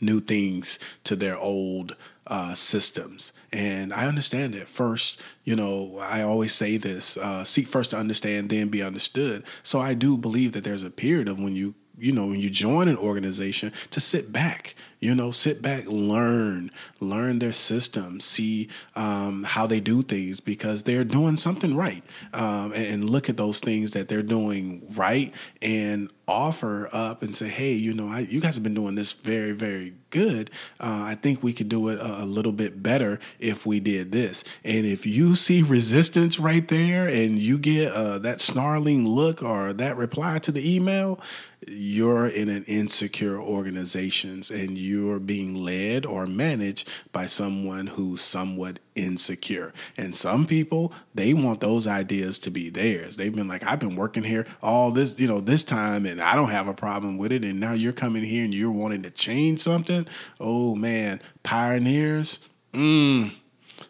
new 0.00 0.20
things 0.20 0.78
to 1.04 1.16
their 1.16 1.36
old 1.36 1.96
uh, 2.26 2.54
systems. 2.54 3.32
And 3.52 3.92
I 3.92 4.06
understand 4.06 4.54
it. 4.54 4.68
First, 4.68 5.20
you 5.44 5.56
know, 5.56 5.98
I 6.00 6.22
always 6.22 6.54
say 6.54 6.76
this 6.76 7.16
uh, 7.16 7.44
seek 7.44 7.66
first 7.66 7.90
to 7.90 7.96
understand, 7.96 8.50
then 8.50 8.68
be 8.68 8.82
understood. 8.82 9.44
So 9.62 9.80
I 9.80 9.94
do 9.94 10.16
believe 10.16 10.52
that 10.52 10.64
there's 10.64 10.84
a 10.84 10.90
period 10.90 11.28
of 11.28 11.38
when 11.38 11.56
you 11.56 11.74
you 11.98 12.12
know 12.12 12.26
when 12.26 12.40
you 12.40 12.48
join 12.48 12.88
an 12.88 12.96
organization 12.96 13.72
to 13.90 14.00
sit 14.00 14.32
back 14.32 14.76
you 15.00 15.14
know 15.14 15.30
sit 15.30 15.60
back 15.60 15.84
learn 15.86 16.70
learn 17.00 17.38
their 17.38 17.52
system 17.52 18.20
see 18.20 18.68
um, 18.94 19.42
how 19.42 19.66
they 19.66 19.80
do 19.80 20.02
things 20.02 20.38
because 20.40 20.84
they're 20.84 21.04
doing 21.04 21.36
something 21.36 21.74
right 21.74 22.04
um, 22.32 22.72
and, 22.72 22.86
and, 22.86 23.10
look 23.10 23.28
at 23.28 23.36
those 23.36 23.58
things 23.60 23.92
that 23.92 24.08
they're 24.08 24.22
doing 24.22 24.82
right 24.94 25.34
and 25.60 26.10
offer 26.28 26.88
up 26.92 27.22
and 27.22 27.34
say 27.34 27.48
hey 27.48 27.72
you 27.72 27.92
know 27.94 28.08
I, 28.08 28.20
you 28.20 28.40
guys 28.40 28.54
have 28.54 28.62
been 28.62 28.74
doing 28.74 28.94
this 28.94 29.12
very 29.12 29.52
very 29.52 29.94
good. 30.10 30.50
Uh, 30.80 31.02
i 31.04 31.14
think 31.14 31.42
we 31.42 31.52
could 31.52 31.68
do 31.68 31.88
it 31.88 31.98
a, 31.98 32.22
a, 32.22 32.26
little 32.26 32.52
bit 32.52 32.82
better 32.82 33.18
if 33.38 33.66
we 33.66 33.80
did 33.80 34.12
this. 34.12 34.44
And 34.64 34.86
if 34.86 35.06
you 35.06 35.34
see 35.34 35.62
resistance 35.62 36.38
right 36.38 36.66
there 36.66 37.06
and 37.06 37.38
you 37.38 37.58
get 37.58 37.92
uh, 37.92 38.18
that 38.20 38.40
snarling 38.40 39.06
look 39.06 39.42
or 39.42 39.72
that 39.72 39.96
reply 39.96 40.38
to 40.40 40.52
the 40.52 40.74
email 40.74 41.20
you're 41.66 42.26
in 42.26 42.48
an 42.48 42.64
insecure 42.64 43.38
organizations 43.38 44.50
and 44.50 44.78
you're 44.78 45.18
being 45.18 45.54
led 45.54 46.06
or 46.06 46.26
managed 46.26 46.88
by 47.12 47.26
someone 47.26 47.88
who's 47.88 48.22
somewhat 48.22 48.78
insecure. 48.98 49.72
And 49.96 50.14
some 50.14 50.46
people, 50.46 50.92
they 51.14 51.32
want 51.32 51.60
those 51.60 51.86
ideas 51.86 52.38
to 52.40 52.50
be 52.50 52.68
theirs. 52.70 53.16
They've 53.16 53.34
been 53.34 53.48
like, 53.48 53.64
I've 53.64 53.80
been 53.80 53.96
working 53.96 54.24
here 54.24 54.46
all 54.62 54.90
this, 54.90 55.18
you 55.18 55.28
know, 55.28 55.40
this 55.40 55.62
time 55.62 56.04
and 56.04 56.20
I 56.20 56.34
don't 56.34 56.50
have 56.50 56.68
a 56.68 56.74
problem 56.74 57.16
with 57.16 57.32
it. 57.32 57.44
And 57.44 57.60
now 57.60 57.72
you're 57.72 57.92
coming 57.92 58.24
here 58.24 58.44
and 58.44 58.54
you're 58.54 58.70
wanting 58.70 59.02
to 59.02 59.10
change 59.10 59.60
something. 59.60 60.06
Oh 60.40 60.74
man, 60.74 61.20
pioneers, 61.42 62.40
mm, 62.72 63.32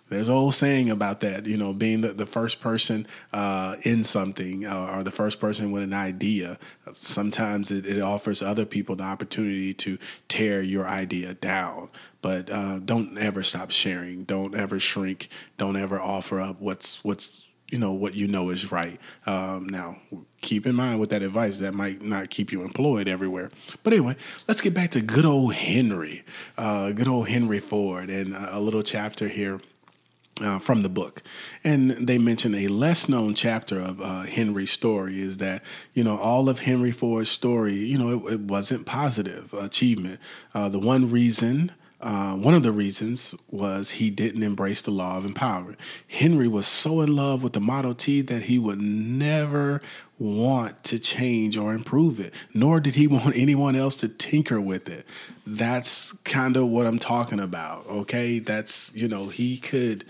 there's 0.08 0.28
an 0.28 0.34
old 0.34 0.54
saying 0.54 0.90
about 0.90 1.20
that, 1.20 1.46
you 1.46 1.56
know, 1.56 1.72
being 1.72 2.00
the, 2.00 2.12
the 2.12 2.26
first 2.26 2.60
person 2.60 3.06
uh, 3.32 3.76
in 3.82 4.04
something 4.04 4.64
uh, 4.64 4.94
or 4.96 5.02
the 5.02 5.10
first 5.10 5.40
person 5.40 5.70
with 5.70 5.82
an 5.82 5.92
idea. 5.92 6.58
Sometimes 6.92 7.70
it, 7.70 7.86
it, 7.86 8.00
offers 8.00 8.42
other 8.42 8.64
people 8.64 8.96
the 8.96 9.04
opportunity 9.04 9.74
to 9.74 9.98
tear 10.28 10.62
your 10.62 10.86
idea 10.86 11.34
down. 11.34 11.90
But 12.20 12.50
uh, 12.50 12.80
don't 12.80 13.16
ever 13.18 13.42
stop 13.42 13.70
sharing. 13.70 14.24
Don't 14.24 14.54
ever 14.54 14.78
shrink. 14.78 15.28
Don't 15.56 15.76
ever 15.76 16.00
offer 16.00 16.40
up 16.40 16.60
what's 16.60 17.02
what's 17.04 17.42
you 17.70 17.78
know 17.78 17.92
what 17.92 18.14
you 18.14 18.26
know 18.26 18.50
is 18.50 18.72
right. 18.72 18.98
Um, 19.26 19.68
now, 19.68 19.98
keep 20.40 20.66
in 20.66 20.74
mind 20.74 21.00
with 21.00 21.10
that 21.10 21.22
advice 21.22 21.58
that 21.58 21.74
might 21.74 22.02
not 22.02 22.30
keep 22.30 22.50
you 22.50 22.62
employed 22.62 23.08
everywhere. 23.08 23.50
But 23.82 23.92
anyway, 23.92 24.16
let's 24.46 24.60
get 24.60 24.74
back 24.74 24.90
to 24.92 25.00
good 25.00 25.26
old 25.26 25.54
Henry, 25.54 26.24
uh, 26.56 26.92
good 26.92 27.08
old 27.08 27.28
Henry 27.28 27.60
Ford, 27.60 28.08
and 28.10 28.34
a 28.34 28.58
little 28.58 28.82
chapter 28.82 29.28
here 29.28 29.60
uh, 30.40 30.58
from 30.58 30.82
the 30.82 30.88
book. 30.88 31.22
And 31.64 31.90
they 31.90 32.18
mention 32.18 32.54
a 32.54 32.68
less 32.68 33.08
known 33.08 33.34
chapter 33.34 33.80
of 33.80 34.00
uh, 34.00 34.22
Henry's 34.22 34.70
story 34.70 35.20
is 35.20 35.38
that, 35.38 35.62
you 35.94 36.04
know, 36.04 36.16
all 36.16 36.48
of 36.48 36.60
Henry 36.60 36.92
Ford's 36.92 37.30
story, 37.30 37.74
you 37.74 37.98
know, 37.98 38.26
it, 38.26 38.32
it 38.34 38.40
wasn't 38.40 38.86
positive 38.86 39.52
achievement. 39.54 40.20
Uh, 40.54 40.68
the 40.68 40.78
one 40.78 41.10
reason, 41.10 41.72
uh, 42.00 42.34
one 42.34 42.54
of 42.54 42.62
the 42.62 42.70
reasons 42.70 43.34
was 43.50 43.92
he 43.92 44.10
didn't 44.10 44.42
embrace 44.42 44.82
the 44.82 44.90
law 44.90 45.18
of 45.18 45.24
empowerment. 45.24 45.76
Henry 46.06 46.46
was 46.46 46.66
so 46.66 47.00
in 47.00 47.16
love 47.16 47.42
with 47.42 47.54
the 47.54 47.60
Model 47.60 47.94
T 47.94 48.20
that 48.22 48.44
he 48.44 48.58
would 48.58 48.80
never 48.80 49.80
want 50.18 50.84
to 50.84 50.98
change 50.98 51.56
or 51.56 51.74
improve 51.74 52.20
it, 52.20 52.32
nor 52.54 52.78
did 52.78 52.94
he 52.94 53.06
want 53.08 53.36
anyone 53.36 53.74
else 53.74 53.96
to 53.96 54.08
tinker 54.08 54.60
with 54.60 54.88
it. 54.88 55.06
That's 55.46 56.12
kind 56.24 56.56
of 56.56 56.68
what 56.68 56.86
I'm 56.86 56.98
talking 56.98 57.40
about, 57.40 57.86
okay? 57.86 58.38
That's, 58.38 58.94
you 58.94 59.08
know, 59.08 59.28
he 59.28 59.58
could 59.58 60.04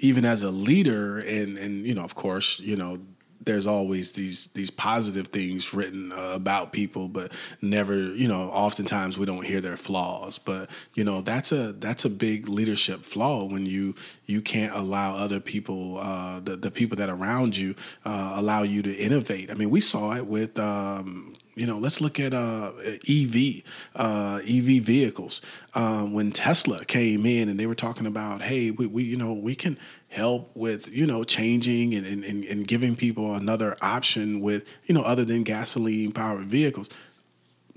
even 0.00 0.24
as 0.24 0.42
a 0.42 0.50
leader 0.50 1.18
and 1.18 1.58
and 1.58 1.84
you 1.86 1.94
know 1.94 2.02
of 2.02 2.14
course 2.14 2.58
you 2.60 2.76
know 2.76 2.98
there's 3.42 3.66
always 3.66 4.12
these 4.12 4.48
these 4.48 4.70
positive 4.70 5.28
things 5.28 5.72
written 5.72 6.12
uh, 6.12 6.32
about 6.34 6.72
people 6.72 7.08
but 7.08 7.32
never 7.62 7.94
you 7.94 8.28
know 8.28 8.50
oftentimes 8.50 9.16
we 9.16 9.26
don't 9.26 9.44
hear 9.44 9.60
their 9.60 9.76
flaws. 9.76 10.38
But 10.38 10.70
you 10.94 11.04
know 11.04 11.20
that's 11.20 11.52
a 11.52 11.72
that's 11.72 12.04
a 12.04 12.10
big 12.10 12.48
leadership 12.48 13.00
flaw 13.02 13.44
when 13.44 13.66
you 13.66 13.94
you 14.26 14.42
can't 14.42 14.74
allow 14.74 15.14
other 15.14 15.40
people 15.40 15.98
uh, 15.98 16.40
the, 16.40 16.56
the 16.56 16.70
people 16.70 16.96
that 16.96 17.08
around 17.08 17.56
you 17.56 17.74
uh, 18.04 18.34
allow 18.36 18.62
you 18.62 18.82
to 18.82 18.92
innovate. 18.94 19.50
I 19.50 19.54
mean 19.54 19.70
we 19.70 19.80
saw 19.80 20.14
it 20.14 20.26
with 20.26 20.58
um, 20.58 21.34
you 21.60 21.66
know, 21.66 21.78
let's 21.78 22.00
look 22.00 22.18
at 22.18 22.32
uh, 22.32 22.72
EV, 23.06 23.62
uh, 23.94 24.40
EV 24.42 24.82
vehicles. 24.82 25.42
Um, 25.74 26.14
when 26.14 26.32
Tesla 26.32 26.86
came 26.86 27.26
in 27.26 27.50
and 27.50 27.60
they 27.60 27.66
were 27.66 27.74
talking 27.74 28.06
about, 28.06 28.40
hey, 28.40 28.70
we, 28.70 28.86
we 28.86 29.02
you 29.02 29.18
know, 29.18 29.34
we 29.34 29.54
can 29.54 29.78
help 30.08 30.50
with 30.56 30.88
you 30.88 31.06
know 31.06 31.22
changing 31.22 31.94
and, 31.94 32.04
and, 32.06 32.44
and 32.44 32.66
giving 32.66 32.96
people 32.96 33.34
another 33.34 33.76
option 33.80 34.40
with 34.40 34.64
you 34.86 34.94
know 34.94 35.02
other 35.02 35.24
than 35.24 35.44
gasoline 35.44 36.10
powered 36.10 36.46
vehicles 36.46 36.90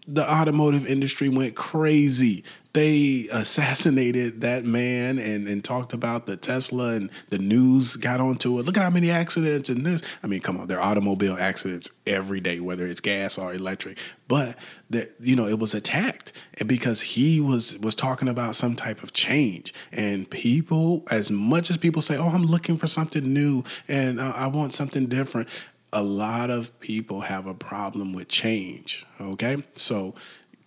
the 0.08 0.28
automotive 0.30 0.86
industry 0.88 1.30
went 1.30 1.56
crazy 1.56 2.44
they 2.74 3.28
assassinated 3.32 4.42
that 4.42 4.66
man 4.66 5.20
and, 5.20 5.48
and 5.48 5.64
talked 5.64 5.94
about 5.94 6.26
the 6.26 6.36
Tesla 6.36 6.90
and 6.90 7.12
the 7.30 7.38
news 7.38 7.96
got 7.96 8.20
onto 8.20 8.60
it. 8.60 8.66
Look 8.66 8.78
at 8.78 8.84
how 8.84 8.90
many 8.90 9.12
accidents 9.12 9.70
and 9.70 9.86
this. 9.86 10.02
I 10.24 10.28
mean, 10.28 10.42
come 10.42 10.60
on, 10.60 10.68
there 10.68 10.80
are 10.80 10.92
automobile 10.92 11.38
accidents 11.38 11.92
every 12.08 12.40
day, 12.40 12.60
whether 12.60 12.88
it's 12.88 13.00
gas 13.00 13.38
or 13.38 13.54
electric. 13.54 14.00
But 14.28 14.58
that 14.90 15.08
you 15.20 15.36
know, 15.36 15.48
it 15.48 15.60
was 15.60 15.76
attacked 15.76 16.34
because 16.66 17.02
he 17.02 17.40
was 17.40 17.78
was 17.78 17.94
talking 17.94 18.28
about 18.28 18.56
some 18.56 18.76
type 18.76 19.04
of 19.04 19.14
change. 19.14 19.72
And 19.92 20.28
people, 20.28 21.04
as 21.12 21.30
much 21.30 21.70
as 21.70 21.78
people 21.78 22.02
say, 22.02 22.18
"Oh, 22.18 22.30
I'm 22.30 22.46
looking 22.46 22.78
for 22.78 22.88
something 22.88 23.32
new 23.32 23.64
and 23.88 24.20
uh, 24.20 24.34
I 24.36 24.48
want 24.48 24.74
something 24.74 25.06
different," 25.06 25.48
a 25.92 26.02
lot 26.02 26.50
of 26.50 26.78
people 26.80 27.22
have 27.22 27.46
a 27.46 27.54
problem 27.54 28.14
with 28.14 28.28
change. 28.28 29.06
Okay, 29.22 29.64
so 29.76 30.16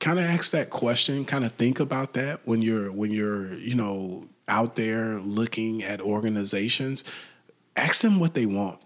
kind 0.00 0.18
of 0.18 0.24
ask 0.24 0.52
that 0.52 0.70
question, 0.70 1.24
kind 1.24 1.44
of 1.44 1.52
think 1.52 1.80
about 1.80 2.14
that 2.14 2.40
when 2.44 2.62
you're 2.62 2.90
when 2.92 3.10
you're 3.10 3.54
you 3.54 3.74
know 3.74 4.28
out 4.48 4.76
there 4.76 5.18
looking 5.18 5.82
at 5.82 6.00
organizations. 6.00 7.04
Ask 7.74 8.02
them 8.02 8.20
what 8.20 8.34
they 8.34 8.46
want. 8.46 8.80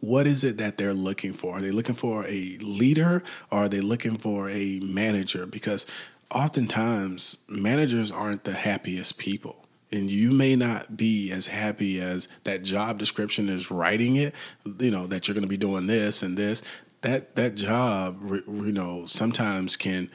What 0.00 0.26
is 0.26 0.42
it 0.42 0.56
that 0.56 0.78
they're 0.78 0.94
looking 0.94 1.32
for? 1.32 1.58
Are 1.58 1.60
they 1.60 1.70
looking 1.70 1.94
for 1.94 2.24
a 2.26 2.58
leader 2.58 3.22
or 3.50 3.58
are 3.60 3.68
they 3.68 3.80
looking 3.80 4.16
for 4.16 4.48
a 4.48 4.80
manager? 4.80 5.46
Because 5.46 5.86
oftentimes 6.30 7.38
managers 7.48 8.10
aren't 8.10 8.44
the 8.44 8.54
happiest 8.54 9.18
people 9.18 9.66
and 9.92 10.10
you 10.10 10.30
may 10.30 10.54
not 10.54 10.96
be 10.96 11.32
as 11.32 11.48
happy 11.48 12.00
as 12.00 12.28
that 12.44 12.62
job 12.62 12.98
description 12.98 13.48
is 13.48 13.70
writing 13.70 14.16
it 14.16 14.34
you 14.78 14.90
know 14.90 15.06
that 15.06 15.26
you're 15.26 15.34
going 15.34 15.42
to 15.42 15.48
be 15.48 15.56
doing 15.56 15.86
this 15.86 16.22
and 16.22 16.36
this 16.36 16.62
that 17.02 17.34
that 17.36 17.54
job 17.54 18.20
you 18.22 18.72
know 18.72 19.06
sometimes 19.06 19.76
can 19.76 20.10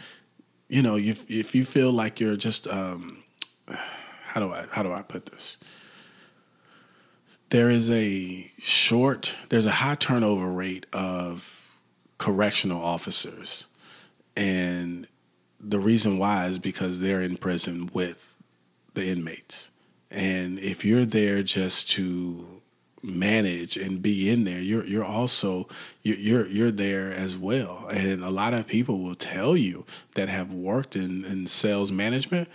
you 0.68 0.82
know 0.82 0.98
if 0.98 1.30
if 1.30 1.56
you 1.56 1.66
feel 1.66 1.92
like 1.92 2.20
you're 2.20 2.36
just 2.36 2.68
um 2.68 3.24
how 3.68 4.40
do 4.40 4.52
I 4.52 4.66
how 4.72 4.84
do 4.84 4.92
I 4.92 5.02
put 5.02 5.28
this 5.28 5.58
there 7.50 7.70
is 7.70 7.90
a 7.90 8.52
short 8.58 9.36
there's 9.50 9.66
a 9.66 9.72
high 9.72 9.96
turnover 9.96 10.52
rate 10.52 10.86
of 10.94 11.72
correctional 12.18 12.82
officers 12.82 13.68
and 14.38 15.08
the 15.60 15.80
reason 15.80 16.18
why 16.18 16.46
is 16.48 16.60
because 16.60 17.00
they're 17.00 17.22
in 17.22 17.38
prison 17.38 17.90
with 17.94 18.38
the 18.94 19.08
inmates. 19.08 19.72
And 20.12 20.60
if 20.60 20.86
you're 20.86 21.06
there 21.06 21.44
just 21.44 21.90
to 21.92 22.62
manage 23.06 23.78
and 23.78 24.02
be 24.02 24.30
in 24.30 24.44
there, 24.44 24.60
you're 24.60 24.86
you're 24.86 25.06
also 25.06 25.68
you're 26.04 26.48
you're 26.48 26.72
there 26.72 27.12
as 27.12 27.38
well. 27.38 27.88
And 27.92 28.24
a 28.24 28.30
lot 28.30 28.54
of 28.54 28.68
people 28.68 29.00
will 29.00 29.16
tell 29.16 29.56
you 29.56 29.86
that 30.16 30.30
have 30.30 30.52
worked 30.52 30.96
in, 30.96 31.26
in 31.26 31.48
sales 31.48 31.92
management, 31.92 32.50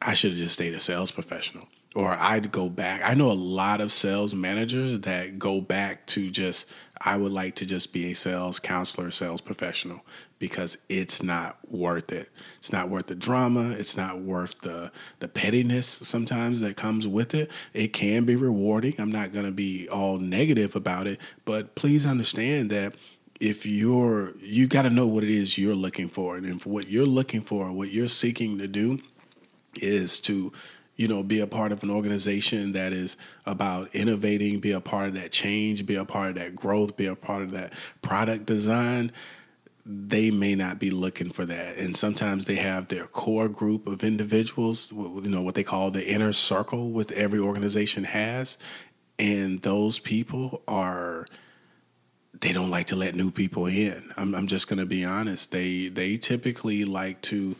I 0.00 0.14
should 0.14 0.30
have 0.32 0.38
just 0.38 0.54
stayed 0.54 0.74
a 0.74 0.80
sales 0.80 1.10
professional. 1.10 1.66
Or 1.96 2.10
I'd 2.10 2.52
go 2.52 2.68
back. 2.68 3.00
I 3.02 3.14
know 3.14 3.30
a 3.30 3.32
lot 3.32 3.80
of 3.80 3.90
sales 3.90 4.34
managers 4.34 5.00
that 5.00 5.38
go 5.38 5.62
back 5.62 6.04
to 6.08 6.30
just 6.30 6.66
I 7.00 7.16
would 7.16 7.32
like 7.32 7.54
to 7.56 7.64
just 7.64 7.90
be 7.90 8.10
a 8.10 8.14
sales 8.14 8.58
counselor, 8.60 9.10
sales 9.10 9.40
professional 9.40 10.04
because 10.38 10.76
it's 10.90 11.22
not 11.22 11.56
worth 11.70 12.12
it. 12.12 12.28
It's 12.58 12.70
not 12.70 12.90
worth 12.90 13.06
the 13.06 13.14
drama. 13.14 13.70
It's 13.70 13.96
not 13.96 14.20
worth 14.20 14.60
the 14.60 14.92
the 15.20 15.28
pettiness 15.28 15.86
sometimes 15.86 16.60
that 16.60 16.76
comes 16.76 17.08
with 17.08 17.34
it. 17.34 17.50
It 17.72 17.94
can 17.94 18.26
be 18.26 18.36
rewarding. 18.36 18.94
I'm 18.98 19.10
not 19.10 19.32
going 19.32 19.46
to 19.46 19.50
be 19.50 19.88
all 19.88 20.18
negative 20.18 20.76
about 20.76 21.06
it, 21.06 21.18
but 21.46 21.74
please 21.76 22.04
understand 22.04 22.68
that 22.72 22.94
if 23.40 23.64
you're 23.64 24.36
you 24.36 24.66
got 24.66 24.82
to 24.82 24.90
know 24.90 25.06
what 25.06 25.24
it 25.24 25.30
is 25.30 25.56
you're 25.56 25.74
looking 25.74 26.10
for 26.10 26.36
and 26.36 26.44
if 26.44 26.66
what 26.66 26.88
you're 26.88 27.06
looking 27.06 27.40
for, 27.40 27.72
what 27.72 27.90
you're 27.90 28.06
seeking 28.06 28.58
to 28.58 28.68
do 28.68 29.00
is 29.80 30.20
to 30.20 30.52
you 30.96 31.06
know, 31.08 31.22
be 31.22 31.40
a 31.40 31.46
part 31.46 31.72
of 31.72 31.82
an 31.82 31.90
organization 31.90 32.72
that 32.72 32.92
is 32.92 33.16
about 33.44 33.94
innovating, 33.94 34.60
be 34.60 34.72
a 34.72 34.80
part 34.80 35.08
of 35.08 35.14
that 35.14 35.30
change, 35.30 35.84
be 35.84 35.94
a 35.94 36.04
part 36.04 36.30
of 36.30 36.34
that 36.36 36.56
growth, 36.56 36.96
be 36.96 37.06
a 37.06 37.14
part 37.14 37.42
of 37.42 37.50
that 37.50 37.72
product 38.02 38.46
design, 38.46 39.12
they 39.88 40.32
may 40.32 40.54
not 40.56 40.80
be 40.80 40.90
looking 40.90 41.30
for 41.30 41.46
that. 41.46 41.76
And 41.76 41.96
sometimes 41.96 42.46
they 42.46 42.56
have 42.56 42.88
their 42.88 43.06
core 43.06 43.48
group 43.48 43.86
of 43.86 44.02
individuals, 44.02 44.90
you 44.90 45.28
know, 45.28 45.42
what 45.42 45.54
they 45.54 45.62
call 45.62 45.90
the 45.90 46.06
inner 46.06 46.32
circle 46.32 46.90
with 46.90 47.12
every 47.12 47.38
organization 47.38 48.04
has. 48.04 48.58
And 49.18 49.62
those 49.62 49.98
people 49.98 50.62
are 50.66 51.26
they 52.40 52.52
don't 52.52 52.70
like 52.70 52.88
to 52.88 52.96
let 52.96 53.14
new 53.14 53.30
people 53.30 53.66
in. 53.66 54.12
I'm, 54.16 54.34
I'm 54.34 54.46
just 54.46 54.68
going 54.68 54.78
to 54.78 54.86
be 54.86 55.04
honest. 55.04 55.52
They 55.52 55.88
they 55.88 56.16
typically 56.16 56.84
like 56.84 57.22
to, 57.22 57.56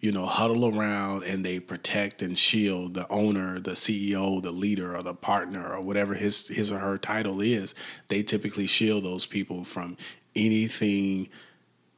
you 0.00 0.10
know, 0.10 0.26
huddle 0.26 0.66
around 0.66 1.24
and 1.24 1.44
they 1.44 1.60
protect 1.60 2.22
and 2.22 2.36
shield 2.36 2.94
the 2.94 3.06
owner, 3.08 3.60
the 3.60 3.72
CEO, 3.72 4.42
the 4.42 4.50
leader, 4.50 4.96
or 4.96 5.02
the 5.02 5.14
partner, 5.14 5.72
or 5.72 5.80
whatever 5.80 6.14
his 6.14 6.48
his 6.48 6.72
or 6.72 6.78
her 6.78 6.96
title 6.98 7.40
is. 7.40 7.74
They 8.08 8.22
typically 8.22 8.66
shield 8.66 9.04
those 9.04 9.26
people 9.26 9.62
from 9.64 9.98
anything 10.34 11.28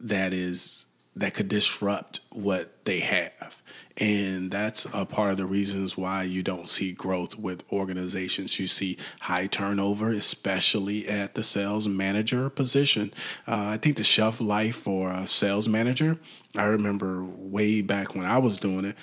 that 0.00 0.34
is 0.34 0.86
that 1.14 1.34
could 1.34 1.48
disrupt 1.48 2.20
what 2.30 2.84
they 2.84 3.00
have. 3.00 3.62
And 3.98 4.50
that's 4.50 4.86
a 4.92 5.04
part 5.04 5.32
of 5.32 5.36
the 5.36 5.46
reasons 5.46 5.96
why 5.96 6.22
you 6.22 6.42
don't 6.42 6.68
see 6.68 6.92
growth 6.92 7.38
with 7.38 7.62
organizations. 7.70 8.58
You 8.58 8.66
see 8.66 8.96
high 9.20 9.46
turnover, 9.46 10.10
especially 10.10 11.06
at 11.06 11.34
the 11.34 11.42
sales 11.42 11.86
manager 11.86 12.48
position. 12.48 13.12
Uh, 13.46 13.64
I 13.66 13.76
think 13.76 13.96
the 13.96 14.04
shelf 14.04 14.40
life 14.40 14.76
for 14.76 15.10
a 15.10 15.26
sales 15.26 15.68
manager, 15.68 16.18
I 16.56 16.64
remember 16.64 17.24
way 17.24 17.82
back 17.82 18.14
when 18.14 18.24
I 18.24 18.38
was 18.38 18.58
doing 18.58 18.84
it, 18.84 18.96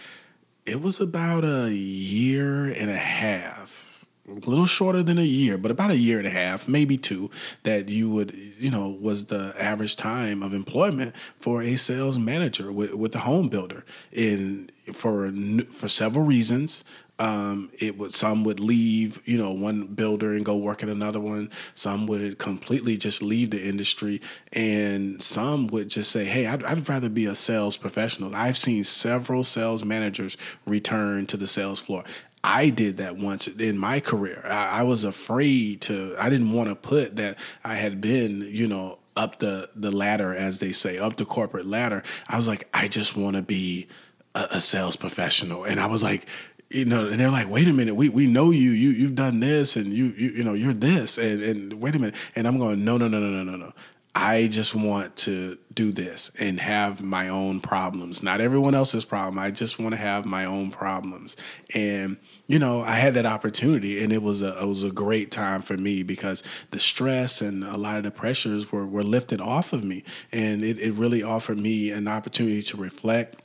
it 0.65 0.81
was 0.81 0.99
about 0.99 1.43
a 1.43 1.71
year 1.71 2.65
and 2.65 2.89
a 2.89 2.97
half 2.97 3.88
a 4.29 4.49
little 4.49 4.65
shorter 4.65 5.03
than 5.03 5.17
a 5.17 5.23
year, 5.23 5.57
but 5.57 5.71
about 5.71 5.91
a 5.91 5.97
year 5.97 6.17
and 6.17 6.27
a 6.27 6.31
half, 6.31 6.67
maybe 6.67 6.97
two, 6.97 7.29
that 7.63 7.89
you 7.89 8.09
would, 8.09 8.33
you 8.57 8.71
know, 8.71 8.89
was 8.89 9.25
the 9.25 9.53
average 9.59 9.95
time 9.95 10.43
of 10.43 10.53
employment 10.53 11.15
for 11.39 11.61
a 11.61 11.75
sales 11.75 12.17
manager 12.17 12.71
with, 12.71 12.93
with 12.93 13.11
the 13.11 13.19
home 13.19 13.49
builder. 13.49 13.85
And 14.15 14.71
for 14.93 15.31
for 15.71 15.87
several 15.87 16.25
reasons, 16.25 16.83
um, 17.19 17.69
it 17.79 17.97
would 17.97 18.13
some 18.13 18.45
would 18.45 18.61
leave, 18.61 19.21
you 19.27 19.37
know, 19.37 19.51
one 19.51 19.87
builder 19.87 20.33
and 20.33 20.45
go 20.45 20.55
work 20.55 20.81
at 20.81 20.89
another 20.89 21.19
one. 21.19 21.51
Some 21.75 22.07
would 22.07 22.39
completely 22.39 22.95
just 22.97 23.21
leave 23.21 23.51
the 23.51 23.61
industry, 23.61 24.21
and 24.53 25.21
some 25.21 25.67
would 25.67 25.89
just 25.89 26.11
say, 26.11 26.23
"Hey, 26.23 26.47
I'd, 26.47 26.63
I'd 26.63 26.87
rather 26.87 27.09
be 27.09 27.25
a 27.25 27.35
sales 27.35 27.75
professional." 27.75 28.33
I've 28.33 28.57
seen 28.57 28.85
several 28.85 29.43
sales 29.43 29.83
managers 29.83 30.37
return 30.65 31.27
to 31.27 31.35
the 31.35 31.47
sales 31.47 31.81
floor. 31.81 32.05
I 32.43 32.69
did 32.69 32.97
that 32.97 33.17
once 33.17 33.47
in 33.47 33.77
my 33.77 33.99
career. 33.99 34.41
I, 34.45 34.79
I 34.79 34.83
was 34.83 35.03
afraid 35.03 35.81
to, 35.81 36.15
I 36.17 36.29
didn't 36.29 36.51
want 36.51 36.69
to 36.69 36.75
put 36.75 37.15
that 37.17 37.37
I 37.63 37.75
had 37.75 37.99
been, 38.01 38.41
you 38.41 38.67
know, 38.67 38.99
up 39.15 39.39
the, 39.39 39.69
the 39.75 39.91
ladder, 39.91 40.33
as 40.33 40.59
they 40.59 40.71
say, 40.71 40.97
up 40.97 41.17
the 41.17 41.25
corporate 41.25 41.65
ladder. 41.65 42.03
I 42.27 42.37
was 42.37 42.47
like, 42.47 42.67
I 42.73 42.87
just 42.87 43.17
want 43.17 43.35
to 43.35 43.41
be 43.41 43.87
a, 44.35 44.47
a 44.51 44.61
sales 44.61 44.95
professional. 44.95 45.65
And 45.65 45.79
I 45.79 45.87
was 45.87 46.01
like, 46.01 46.27
you 46.69 46.85
know, 46.85 47.07
and 47.07 47.19
they're 47.19 47.31
like, 47.31 47.49
wait 47.49 47.67
a 47.67 47.73
minute, 47.73 47.95
we 47.95 48.09
we 48.09 48.27
know 48.27 48.51
you, 48.51 48.69
you 48.69 48.91
you've 48.91 49.15
done 49.15 49.39
this, 49.39 49.75
and 49.75 49.91
you 49.91 50.13
you 50.15 50.29
you 50.29 50.43
know 50.43 50.53
you're 50.53 50.71
this, 50.71 51.17
and 51.17 51.41
and 51.41 51.73
wait 51.73 51.95
a 51.95 51.99
minute, 51.99 52.13
and 52.35 52.47
I'm 52.47 52.59
going, 52.59 52.85
no 52.85 52.95
no 52.95 53.07
no 53.07 53.19
no 53.19 53.31
no 53.31 53.43
no 53.43 53.57
no, 53.57 53.73
I 54.13 54.47
just 54.47 54.75
want 54.75 55.15
to 55.17 55.57
do 55.73 55.91
this 55.91 56.31
and 56.39 56.59
have 56.59 57.01
my 57.01 57.29
own 57.29 57.61
problems, 57.61 58.21
not 58.21 58.41
everyone 58.41 58.75
else's 58.75 59.05
problem. 59.05 59.39
I 59.39 59.51
just 59.51 59.79
want 59.79 59.93
to 59.93 59.97
have 59.97 60.25
my 60.25 60.45
own 60.45 60.71
problems. 60.71 61.37
And 61.73 62.17
you 62.49 62.57
know, 62.57 62.81
I 62.81 62.93
had 62.93 63.13
that 63.13 63.27
opportunity 63.27 64.03
and 64.03 64.11
it 64.11 64.23
was 64.23 64.41
a 64.41 64.59
it 64.59 64.67
was 64.67 64.83
a 64.83 64.89
great 64.89 65.29
time 65.29 65.61
for 65.61 65.77
me 65.77 66.01
because 66.01 66.41
the 66.71 66.79
stress 66.79 67.43
and 67.43 67.63
a 67.63 67.77
lot 67.77 67.97
of 67.97 68.03
the 68.03 68.09
pressures 68.09 68.71
were 68.71 68.87
were 68.87 69.03
lifted 69.03 69.39
off 69.39 69.71
of 69.71 69.83
me 69.83 70.03
and 70.31 70.63
it, 70.63 70.79
it 70.79 70.93
really 70.93 71.21
offered 71.21 71.59
me 71.59 71.91
an 71.91 72.07
opportunity 72.07 72.63
to 72.63 72.75
reflect 72.75 73.43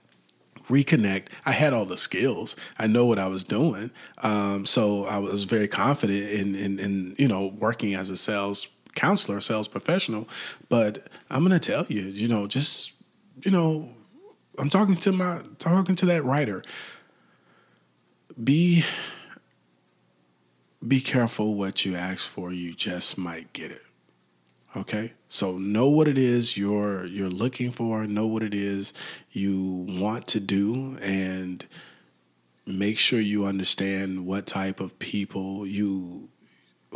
reconnect. 0.70 1.26
I 1.44 1.52
had 1.52 1.74
all 1.74 1.84
the 1.84 1.98
skills. 1.98 2.56
I 2.78 2.86
know 2.86 3.04
what 3.04 3.18
I 3.18 3.26
was 3.26 3.44
doing. 3.44 3.90
Um, 4.22 4.64
so 4.64 5.04
I 5.04 5.18
was 5.18 5.44
very 5.44 5.68
confident 5.68 6.30
in, 6.30 6.54
in, 6.54 6.78
in, 6.78 7.14
you 7.18 7.28
know, 7.28 7.48
working 7.48 7.92
as 7.92 8.08
a 8.08 8.16
sales 8.16 8.68
counselor, 8.94 9.42
sales 9.42 9.68
professional. 9.68 10.26
But 10.70 11.06
I'm 11.30 11.46
going 11.46 11.58
to 11.58 11.72
tell 11.72 11.84
you, 11.90 12.04
you 12.04 12.28
know, 12.28 12.46
just, 12.46 12.94
you 13.44 13.50
know, 13.50 13.90
I'm 14.58 14.70
talking 14.70 14.96
to 14.96 15.12
my, 15.12 15.42
talking 15.58 15.96
to 15.96 16.06
that 16.06 16.24
writer. 16.24 16.62
Be, 18.42 18.84
be 20.86 21.00
careful 21.00 21.54
what 21.54 21.84
you 21.84 21.94
ask 21.96 22.28
for. 22.28 22.52
You 22.52 22.74
just 22.74 23.16
might 23.16 23.52
get 23.52 23.70
it. 23.70 23.82
Okay. 24.76 25.12
So 25.28 25.56
know 25.58 25.88
what 25.88 26.08
it 26.08 26.18
is 26.18 26.56
you're, 26.56 27.06
you're 27.06 27.28
looking 27.28 27.70
for. 27.70 28.06
Know 28.06 28.26
what 28.26 28.42
it 28.42 28.54
is 28.54 28.92
you 29.30 29.86
want 29.88 30.26
to 30.28 30.40
do 30.40 30.96
and 31.00 31.64
make 32.66 32.98
sure 32.98 33.20
you 33.20 33.44
understand 33.44 34.26
what 34.26 34.46
type 34.46 34.80
of 34.80 34.98
people 34.98 35.66
you 35.66 36.28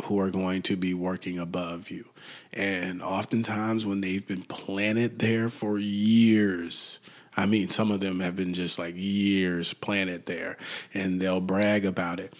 who 0.05 0.19
are 0.19 0.31
going 0.31 0.61
to 0.63 0.75
be 0.75 0.93
working 0.93 1.37
above 1.37 1.89
you. 1.89 2.05
And 2.53 3.01
oftentimes, 3.01 3.85
when 3.85 4.01
they've 4.01 4.25
been 4.25 4.43
planted 4.43 5.19
there 5.19 5.49
for 5.49 5.77
years, 5.77 6.99
I 7.39 7.45
mean, 7.45 7.69
some 7.69 7.89
of 7.89 8.01
them 8.01 8.19
have 8.19 8.35
been 8.35 8.53
just 8.53 8.77
like 8.77 8.95
years 8.97 9.73
planted 9.73 10.25
there, 10.25 10.57
and 10.93 11.21
they'll 11.21 11.39
brag 11.39 11.85
about 11.85 12.19
it. 12.19 12.33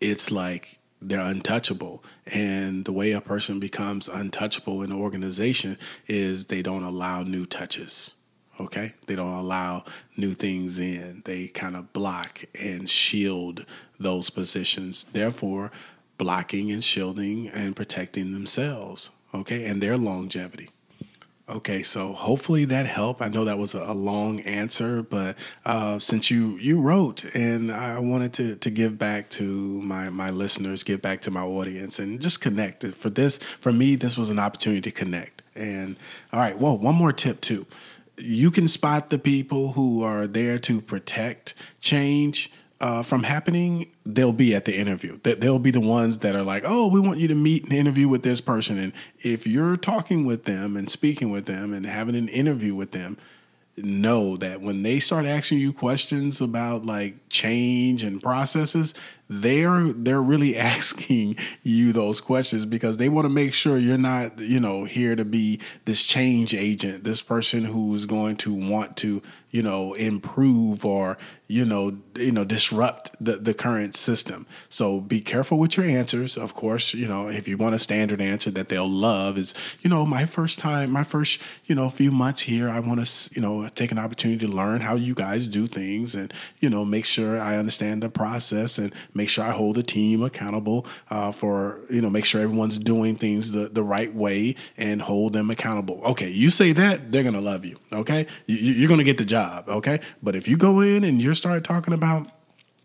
It's 0.00 0.30
like 0.30 0.78
they're 1.02 1.18
untouchable. 1.18 2.04
And 2.24 2.84
the 2.84 2.92
way 2.92 3.10
a 3.10 3.20
person 3.20 3.58
becomes 3.58 4.06
untouchable 4.06 4.80
in 4.82 4.92
an 4.92 4.96
organization 4.96 5.76
is 6.06 6.44
they 6.44 6.62
don't 6.62 6.84
allow 6.84 7.24
new 7.24 7.46
touches. 7.46 8.14
Okay? 8.60 8.94
They 9.06 9.16
don't 9.16 9.34
allow 9.34 9.86
new 10.16 10.34
things 10.34 10.78
in. 10.78 11.22
They 11.24 11.48
kind 11.48 11.74
of 11.74 11.92
block 11.92 12.44
and 12.54 12.88
shield 12.88 13.66
those 13.98 14.30
positions. 14.30 15.02
Therefore, 15.02 15.72
blocking 16.16 16.70
and 16.70 16.84
shielding 16.84 17.48
and 17.48 17.74
protecting 17.74 18.32
themselves, 18.32 19.10
okay, 19.34 19.64
and 19.64 19.82
their 19.82 19.96
longevity. 19.98 20.68
Okay, 21.46 21.82
so 21.82 22.14
hopefully 22.14 22.64
that 22.64 22.86
helped. 22.86 23.20
I 23.20 23.28
know 23.28 23.44
that 23.44 23.58
was 23.58 23.74
a, 23.74 23.92
long 23.92 24.40
answer, 24.40 25.02
but 25.02 25.36
uh, 25.66 25.98
since 25.98 26.30
you 26.30 26.56
you 26.56 26.80
wrote, 26.80 27.34
and 27.34 27.70
I 27.70 27.98
wanted 27.98 28.32
to 28.34 28.56
to 28.56 28.70
give 28.70 28.96
back 28.96 29.28
to 29.30 29.82
my 29.82 30.08
my 30.08 30.30
listeners, 30.30 30.82
give 30.82 31.02
back 31.02 31.20
to 31.22 31.30
my 31.30 31.42
audience, 31.42 31.98
and 31.98 32.18
just 32.18 32.40
connect. 32.40 32.86
For 32.94 33.10
this, 33.10 33.38
for 33.60 33.74
me, 33.74 33.94
this 33.94 34.16
was 34.16 34.30
an 34.30 34.38
opportunity 34.38 34.80
to 34.80 34.90
connect. 34.90 35.42
And 35.54 35.96
all 36.32 36.40
right, 36.40 36.58
well, 36.58 36.78
one 36.78 36.94
more 36.94 37.12
tip 37.12 37.42
too. 37.42 37.66
You 38.16 38.50
can 38.50 38.66
spot 38.66 39.10
the 39.10 39.18
people 39.18 39.72
who 39.72 40.02
are 40.02 40.26
there 40.26 40.58
to 40.60 40.80
protect 40.80 41.52
change 41.78 42.50
uh, 42.84 43.02
from 43.02 43.22
happening, 43.22 43.90
they'll 44.04 44.30
be 44.30 44.54
at 44.54 44.66
the 44.66 44.76
interview. 44.76 45.18
They'll 45.22 45.58
be 45.58 45.70
the 45.70 45.80
ones 45.80 46.18
that 46.18 46.36
are 46.36 46.42
like, 46.42 46.64
oh, 46.66 46.86
we 46.86 47.00
want 47.00 47.18
you 47.18 47.26
to 47.28 47.34
meet 47.34 47.64
and 47.64 47.72
interview 47.72 48.08
with 48.08 48.22
this 48.22 48.42
person. 48.42 48.78
And 48.78 48.92
if 49.20 49.46
you're 49.46 49.78
talking 49.78 50.26
with 50.26 50.44
them 50.44 50.76
and 50.76 50.90
speaking 50.90 51.30
with 51.30 51.46
them 51.46 51.72
and 51.72 51.86
having 51.86 52.14
an 52.14 52.28
interview 52.28 52.74
with 52.74 52.92
them, 52.92 53.16
know 53.78 54.36
that 54.36 54.60
when 54.60 54.82
they 54.82 55.00
start 55.00 55.24
asking 55.24 55.58
you 55.58 55.72
questions 55.72 56.42
about 56.42 56.84
like 56.84 57.26
change 57.28 58.04
and 58.04 58.22
processes, 58.22 58.94
they're 59.28 59.92
they're 59.92 60.22
really 60.22 60.56
asking 60.74 61.36
you 61.62 61.92
those 61.92 62.20
questions 62.20 62.64
because 62.64 62.98
they 62.98 63.08
want 63.08 63.24
to 63.24 63.30
make 63.30 63.54
sure 63.54 63.78
you're 63.78 63.98
not 63.98 64.38
you 64.40 64.60
know 64.60 64.84
here 64.84 65.16
to 65.16 65.24
be 65.24 65.58
this 65.86 66.02
change 66.02 66.54
agent 66.54 67.04
this 67.04 67.22
person 67.22 67.64
who's 67.64 68.06
going 68.06 68.36
to 68.36 68.54
want 68.54 68.96
to 68.96 69.22
you 69.50 69.62
know 69.62 69.94
improve 69.94 70.84
or 70.84 71.16
you 71.46 71.64
know 71.64 71.96
you 72.16 72.32
know 72.32 72.44
disrupt 72.44 73.12
the 73.22 73.32
the 73.32 73.54
current 73.54 73.94
system 73.94 74.46
so 74.68 75.00
be 75.00 75.20
careful 75.20 75.58
with 75.58 75.76
your 75.76 75.86
answers 75.86 76.36
of 76.36 76.54
course 76.54 76.94
you 76.94 77.06
know 77.06 77.28
if 77.28 77.46
you 77.46 77.56
want 77.56 77.74
a 77.74 77.78
standard 77.78 78.20
answer 78.20 78.50
that 78.50 78.68
they'll 78.68 78.88
love 78.88 79.36
is 79.36 79.54
you 79.82 79.90
know 79.90 80.06
my 80.06 80.24
first 80.24 80.58
time 80.58 80.90
my 80.90 81.04
first 81.04 81.40
you 81.66 81.74
know 81.74 81.88
few 81.88 82.10
months 82.10 82.42
here 82.42 82.68
i 82.68 82.80
want 82.80 83.04
to 83.04 83.34
you 83.34 83.42
know 83.42 83.68
take 83.74 83.92
an 83.92 83.98
opportunity 83.98 84.46
to 84.46 84.52
learn 84.52 84.80
how 84.80 84.94
you 84.94 85.14
guys 85.14 85.46
do 85.46 85.66
things 85.66 86.14
and 86.14 86.32
you 86.60 86.70
know 86.70 86.84
make 86.84 87.04
sure 87.04 87.38
i 87.40 87.56
understand 87.56 88.02
the 88.02 88.08
process 88.08 88.78
and 88.78 88.92
make 89.12 89.28
sure 89.28 89.44
I 89.44 89.50
hold 89.50 89.76
the 89.76 89.82
team 89.82 90.22
accountable 90.22 90.86
uh, 91.10 91.32
for 91.32 91.80
you 91.90 92.00
know 92.00 92.10
make 92.10 92.24
sure 92.24 92.40
everyone's 92.40 92.78
doing 92.78 93.16
things 93.16 93.52
the, 93.52 93.68
the 93.68 93.82
right 93.82 94.12
way 94.14 94.56
and 94.76 95.02
hold 95.02 95.32
them 95.32 95.50
accountable. 95.50 96.00
Okay, 96.04 96.30
you 96.30 96.50
say 96.50 96.72
that 96.72 97.12
they're 97.12 97.22
gonna 97.22 97.40
love 97.40 97.64
you. 97.64 97.78
Okay, 97.92 98.26
you, 98.46 98.56
you're 98.56 98.88
gonna 98.88 99.04
get 99.04 99.18
the 99.18 99.24
job. 99.24 99.68
Okay, 99.68 100.00
but 100.22 100.34
if 100.34 100.48
you 100.48 100.56
go 100.56 100.80
in 100.80 101.04
and 101.04 101.20
you 101.34 101.36
start 101.36 101.64
talking 101.64 101.92
about 101.92 102.28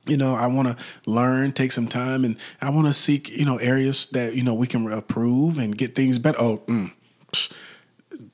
you 0.07 0.17
know 0.17 0.35
i 0.35 0.47
want 0.47 0.67
to 0.67 0.75
learn 1.05 1.51
take 1.51 1.71
some 1.71 1.88
time 1.88 2.25
and 2.25 2.35
i 2.62 2.69
want 2.69 2.88
to 2.88 2.93
seek 2.93 3.29
you 3.29 3.45
know 3.45 3.57
areas 3.57 4.07
that 4.07 4.33
you 4.33 4.41
know 4.41 4.55
we 4.55 4.65
can 4.65 4.91
approve 4.91 5.57
and 5.59 5.77
get 5.77 5.95
things 5.95 6.17
better. 6.17 6.41
Oh 6.41 6.57
mm, 6.67 6.91
psh, 7.31 7.51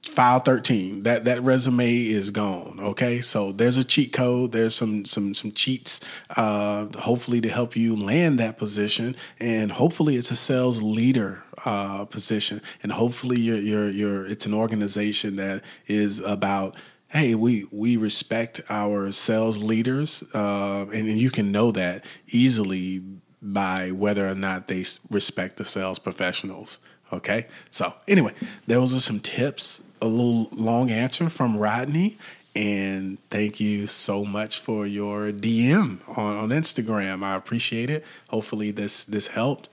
file 0.04 0.40
13 0.40 1.04
that 1.04 1.26
that 1.26 1.44
resume 1.44 2.06
is 2.06 2.30
gone 2.30 2.80
okay? 2.80 3.20
So 3.20 3.52
there's 3.52 3.76
a 3.76 3.84
cheat 3.84 4.14
code. 4.14 4.52
There's 4.52 4.74
some 4.74 5.04
some 5.04 5.34
some 5.34 5.52
cheats 5.52 6.00
uh 6.38 6.88
hopefully 6.98 7.42
to 7.42 7.50
help 7.50 7.76
you 7.76 7.96
land 7.96 8.40
that 8.40 8.58
position. 8.58 9.16
And 9.40 9.74
hopefully 9.74 10.16
it's 10.16 10.32
a 10.32 10.36
sales 10.36 10.82
leader 10.82 11.44
uh 11.66 12.06
position. 12.06 12.62
And 12.84 12.94
hopefully 12.94 13.40
you're 13.40 13.60
you're, 13.60 13.90
you're 13.90 14.26
it's 14.26 14.46
an 14.46 14.54
organization 14.54 15.36
that 15.36 15.64
is 15.88 16.20
about 16.22 16.76
hey 17.16 17.34
we 17.34 17.66
we 17.72 17.98
respect 17.98 18.62
our 18.70 19.12
sales 19.12 19.64
leaders 19.64 20.24
uh 20.34 20.86
and, 20.94 21.08
and 21.08 21.20
you 21.20 21.32
can 21.32 21.52
know 21.52 21.72
that 21.72 22.06
easily 22.28 23.02
by 23.42 23.92
whether 23.92 24.28
or 24.28 24.36
not 24.36 24.68
they 24.68 24.84
respect 25.10 25.58
the 25.58 25.66
sales 25.66 25.98
professionals 25.98 26.80
Okay. 27.14 27.48
So, 27.70 27.94
anyway, 28.08 28.34
those 28.68 28.94
are 28.94 29.00
some 29.00 29.20
tips, 29.20 29.82
a 30.02 30.08
little 30.08 30.50
long 30.52 30.92
answer 30.92 31.30
from 31.30 31.58
Rodney. 31.58 32.18
And 32.56 33.18
thank 33.30 33.60
you 33.60 33.86
so 33.86 34.24
much 34.24 34.60
for 34.60 34.88
your 34.88 35.32
DM 35.32 36.00
on, 36.18 36.38
on 36.38 36.50
Instagram. 36.50 37.24
I 37.24 37.36
appreciate 37.36 37.90
it. 37.90 38.06
Hopefully, 38.30 38.72
this 38.72 39.04
this 39.04 39.28
helped. 39.28 39.70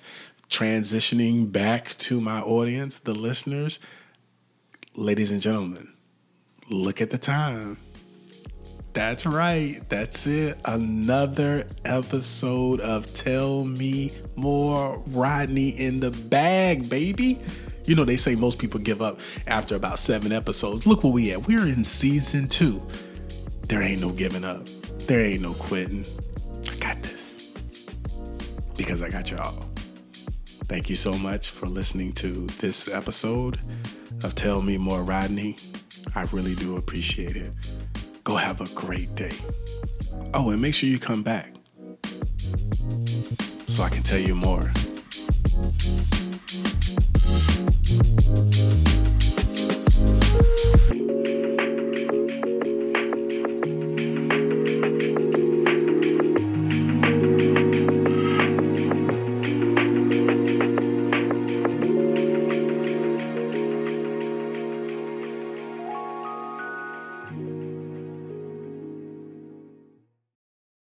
Transitioning 0.51 1.51
back 1.51 1.97
to 1.99 2.21
my 2.21 2.41
audience, 2.43 2.99
the 2.99 3.15
listeners, 3.15 3.79
ladies 4.95 5.33
and 5.33 5.41
gentlemen, 5.41 5.92
look 6.69 7.01
at 7.01 7.11
the 7.11 7.19
time. 7.19 7.77
That's 8.93 9.25
right. 9.25 9.81
That's 9.89 10.27
it. 10.27 10.59
Another 10.67 11.67
episode 11.85 12.81
of 12.81 13.13
Tell 13.15 13.65
Me 13.65 14.13
More 14.37 15.03
Rodney 15.07 15.71
in 15.71 16.01
the 16.01 16.11
bag, 16.11 16.91
baby. 16.91 17.41
You 17.85 17.95
know, 17.95 18.05
they 18.05 18.19
say 18.19 18.35
most 18.35 18.59
people 18.59 18.79
give 18.81 19.01
up 19.01 19.19
after 19.47 19.77
about 19.77 19.99
seven 19.99 20.31
episodes. 20.31 20.87
Look 20.87 21.05
where 21.05 21.13
we 21.13 21.33
at. 21.33 21.49
We're 21.49 21.67
in 21.67 21.85
season 21.85 22.49
two. 22.49 22.87
There 23.63 23.83
ain't 23.83 24.03
no 24.03 24.11
giving 24.11 24.45
up. 24.45 24.67
There 25.07 25.21
ain't 25.21 25.43
no 25.43 25.55
quitting. 25.55 26.05
I 26.71 26.77
got 26.77 27.03
this. 27.03 27.51
Because 28.77 29.01
I 29.03 29.09
got 29.09 29.31
y'all. 29.31 29.69
Thank 30.69 30.91
you 30.91 30.97
so 30.97 31.15
much 31.15 31.51
for 31.51 31.67
listening 31.67 32.13
to 32.15 32.47
this 32.59 32.89
episode 32.89 33.59
of 34.23 34.35
Tell 34.35 34.61
Me 34.61 34.77
More 34.77 35.03
Rodney. 35.03 35.57
I 36.15 36.23
really 36.33 36.55
do 36.55 36.77
appreciate 36.77 37.37
it. 37.37 37.53
Go 38.25 38.37
have 38.37 38.61
a 38.61 38.67
great 38.75 39.15
day. 39.15 39.37
Oh, 40.35 40.51
and 40.51 40.61
make 40.61 40.75
sure 40.75 40.89
you 40.89 40.99
come 40.99 41.23
back 41.23 41.55
so 43.67 43.83
I 43.83 43.89
can 43.89 44.03
tell 44.03 44.21
you 44.21 44.35
more. 44.35 44.71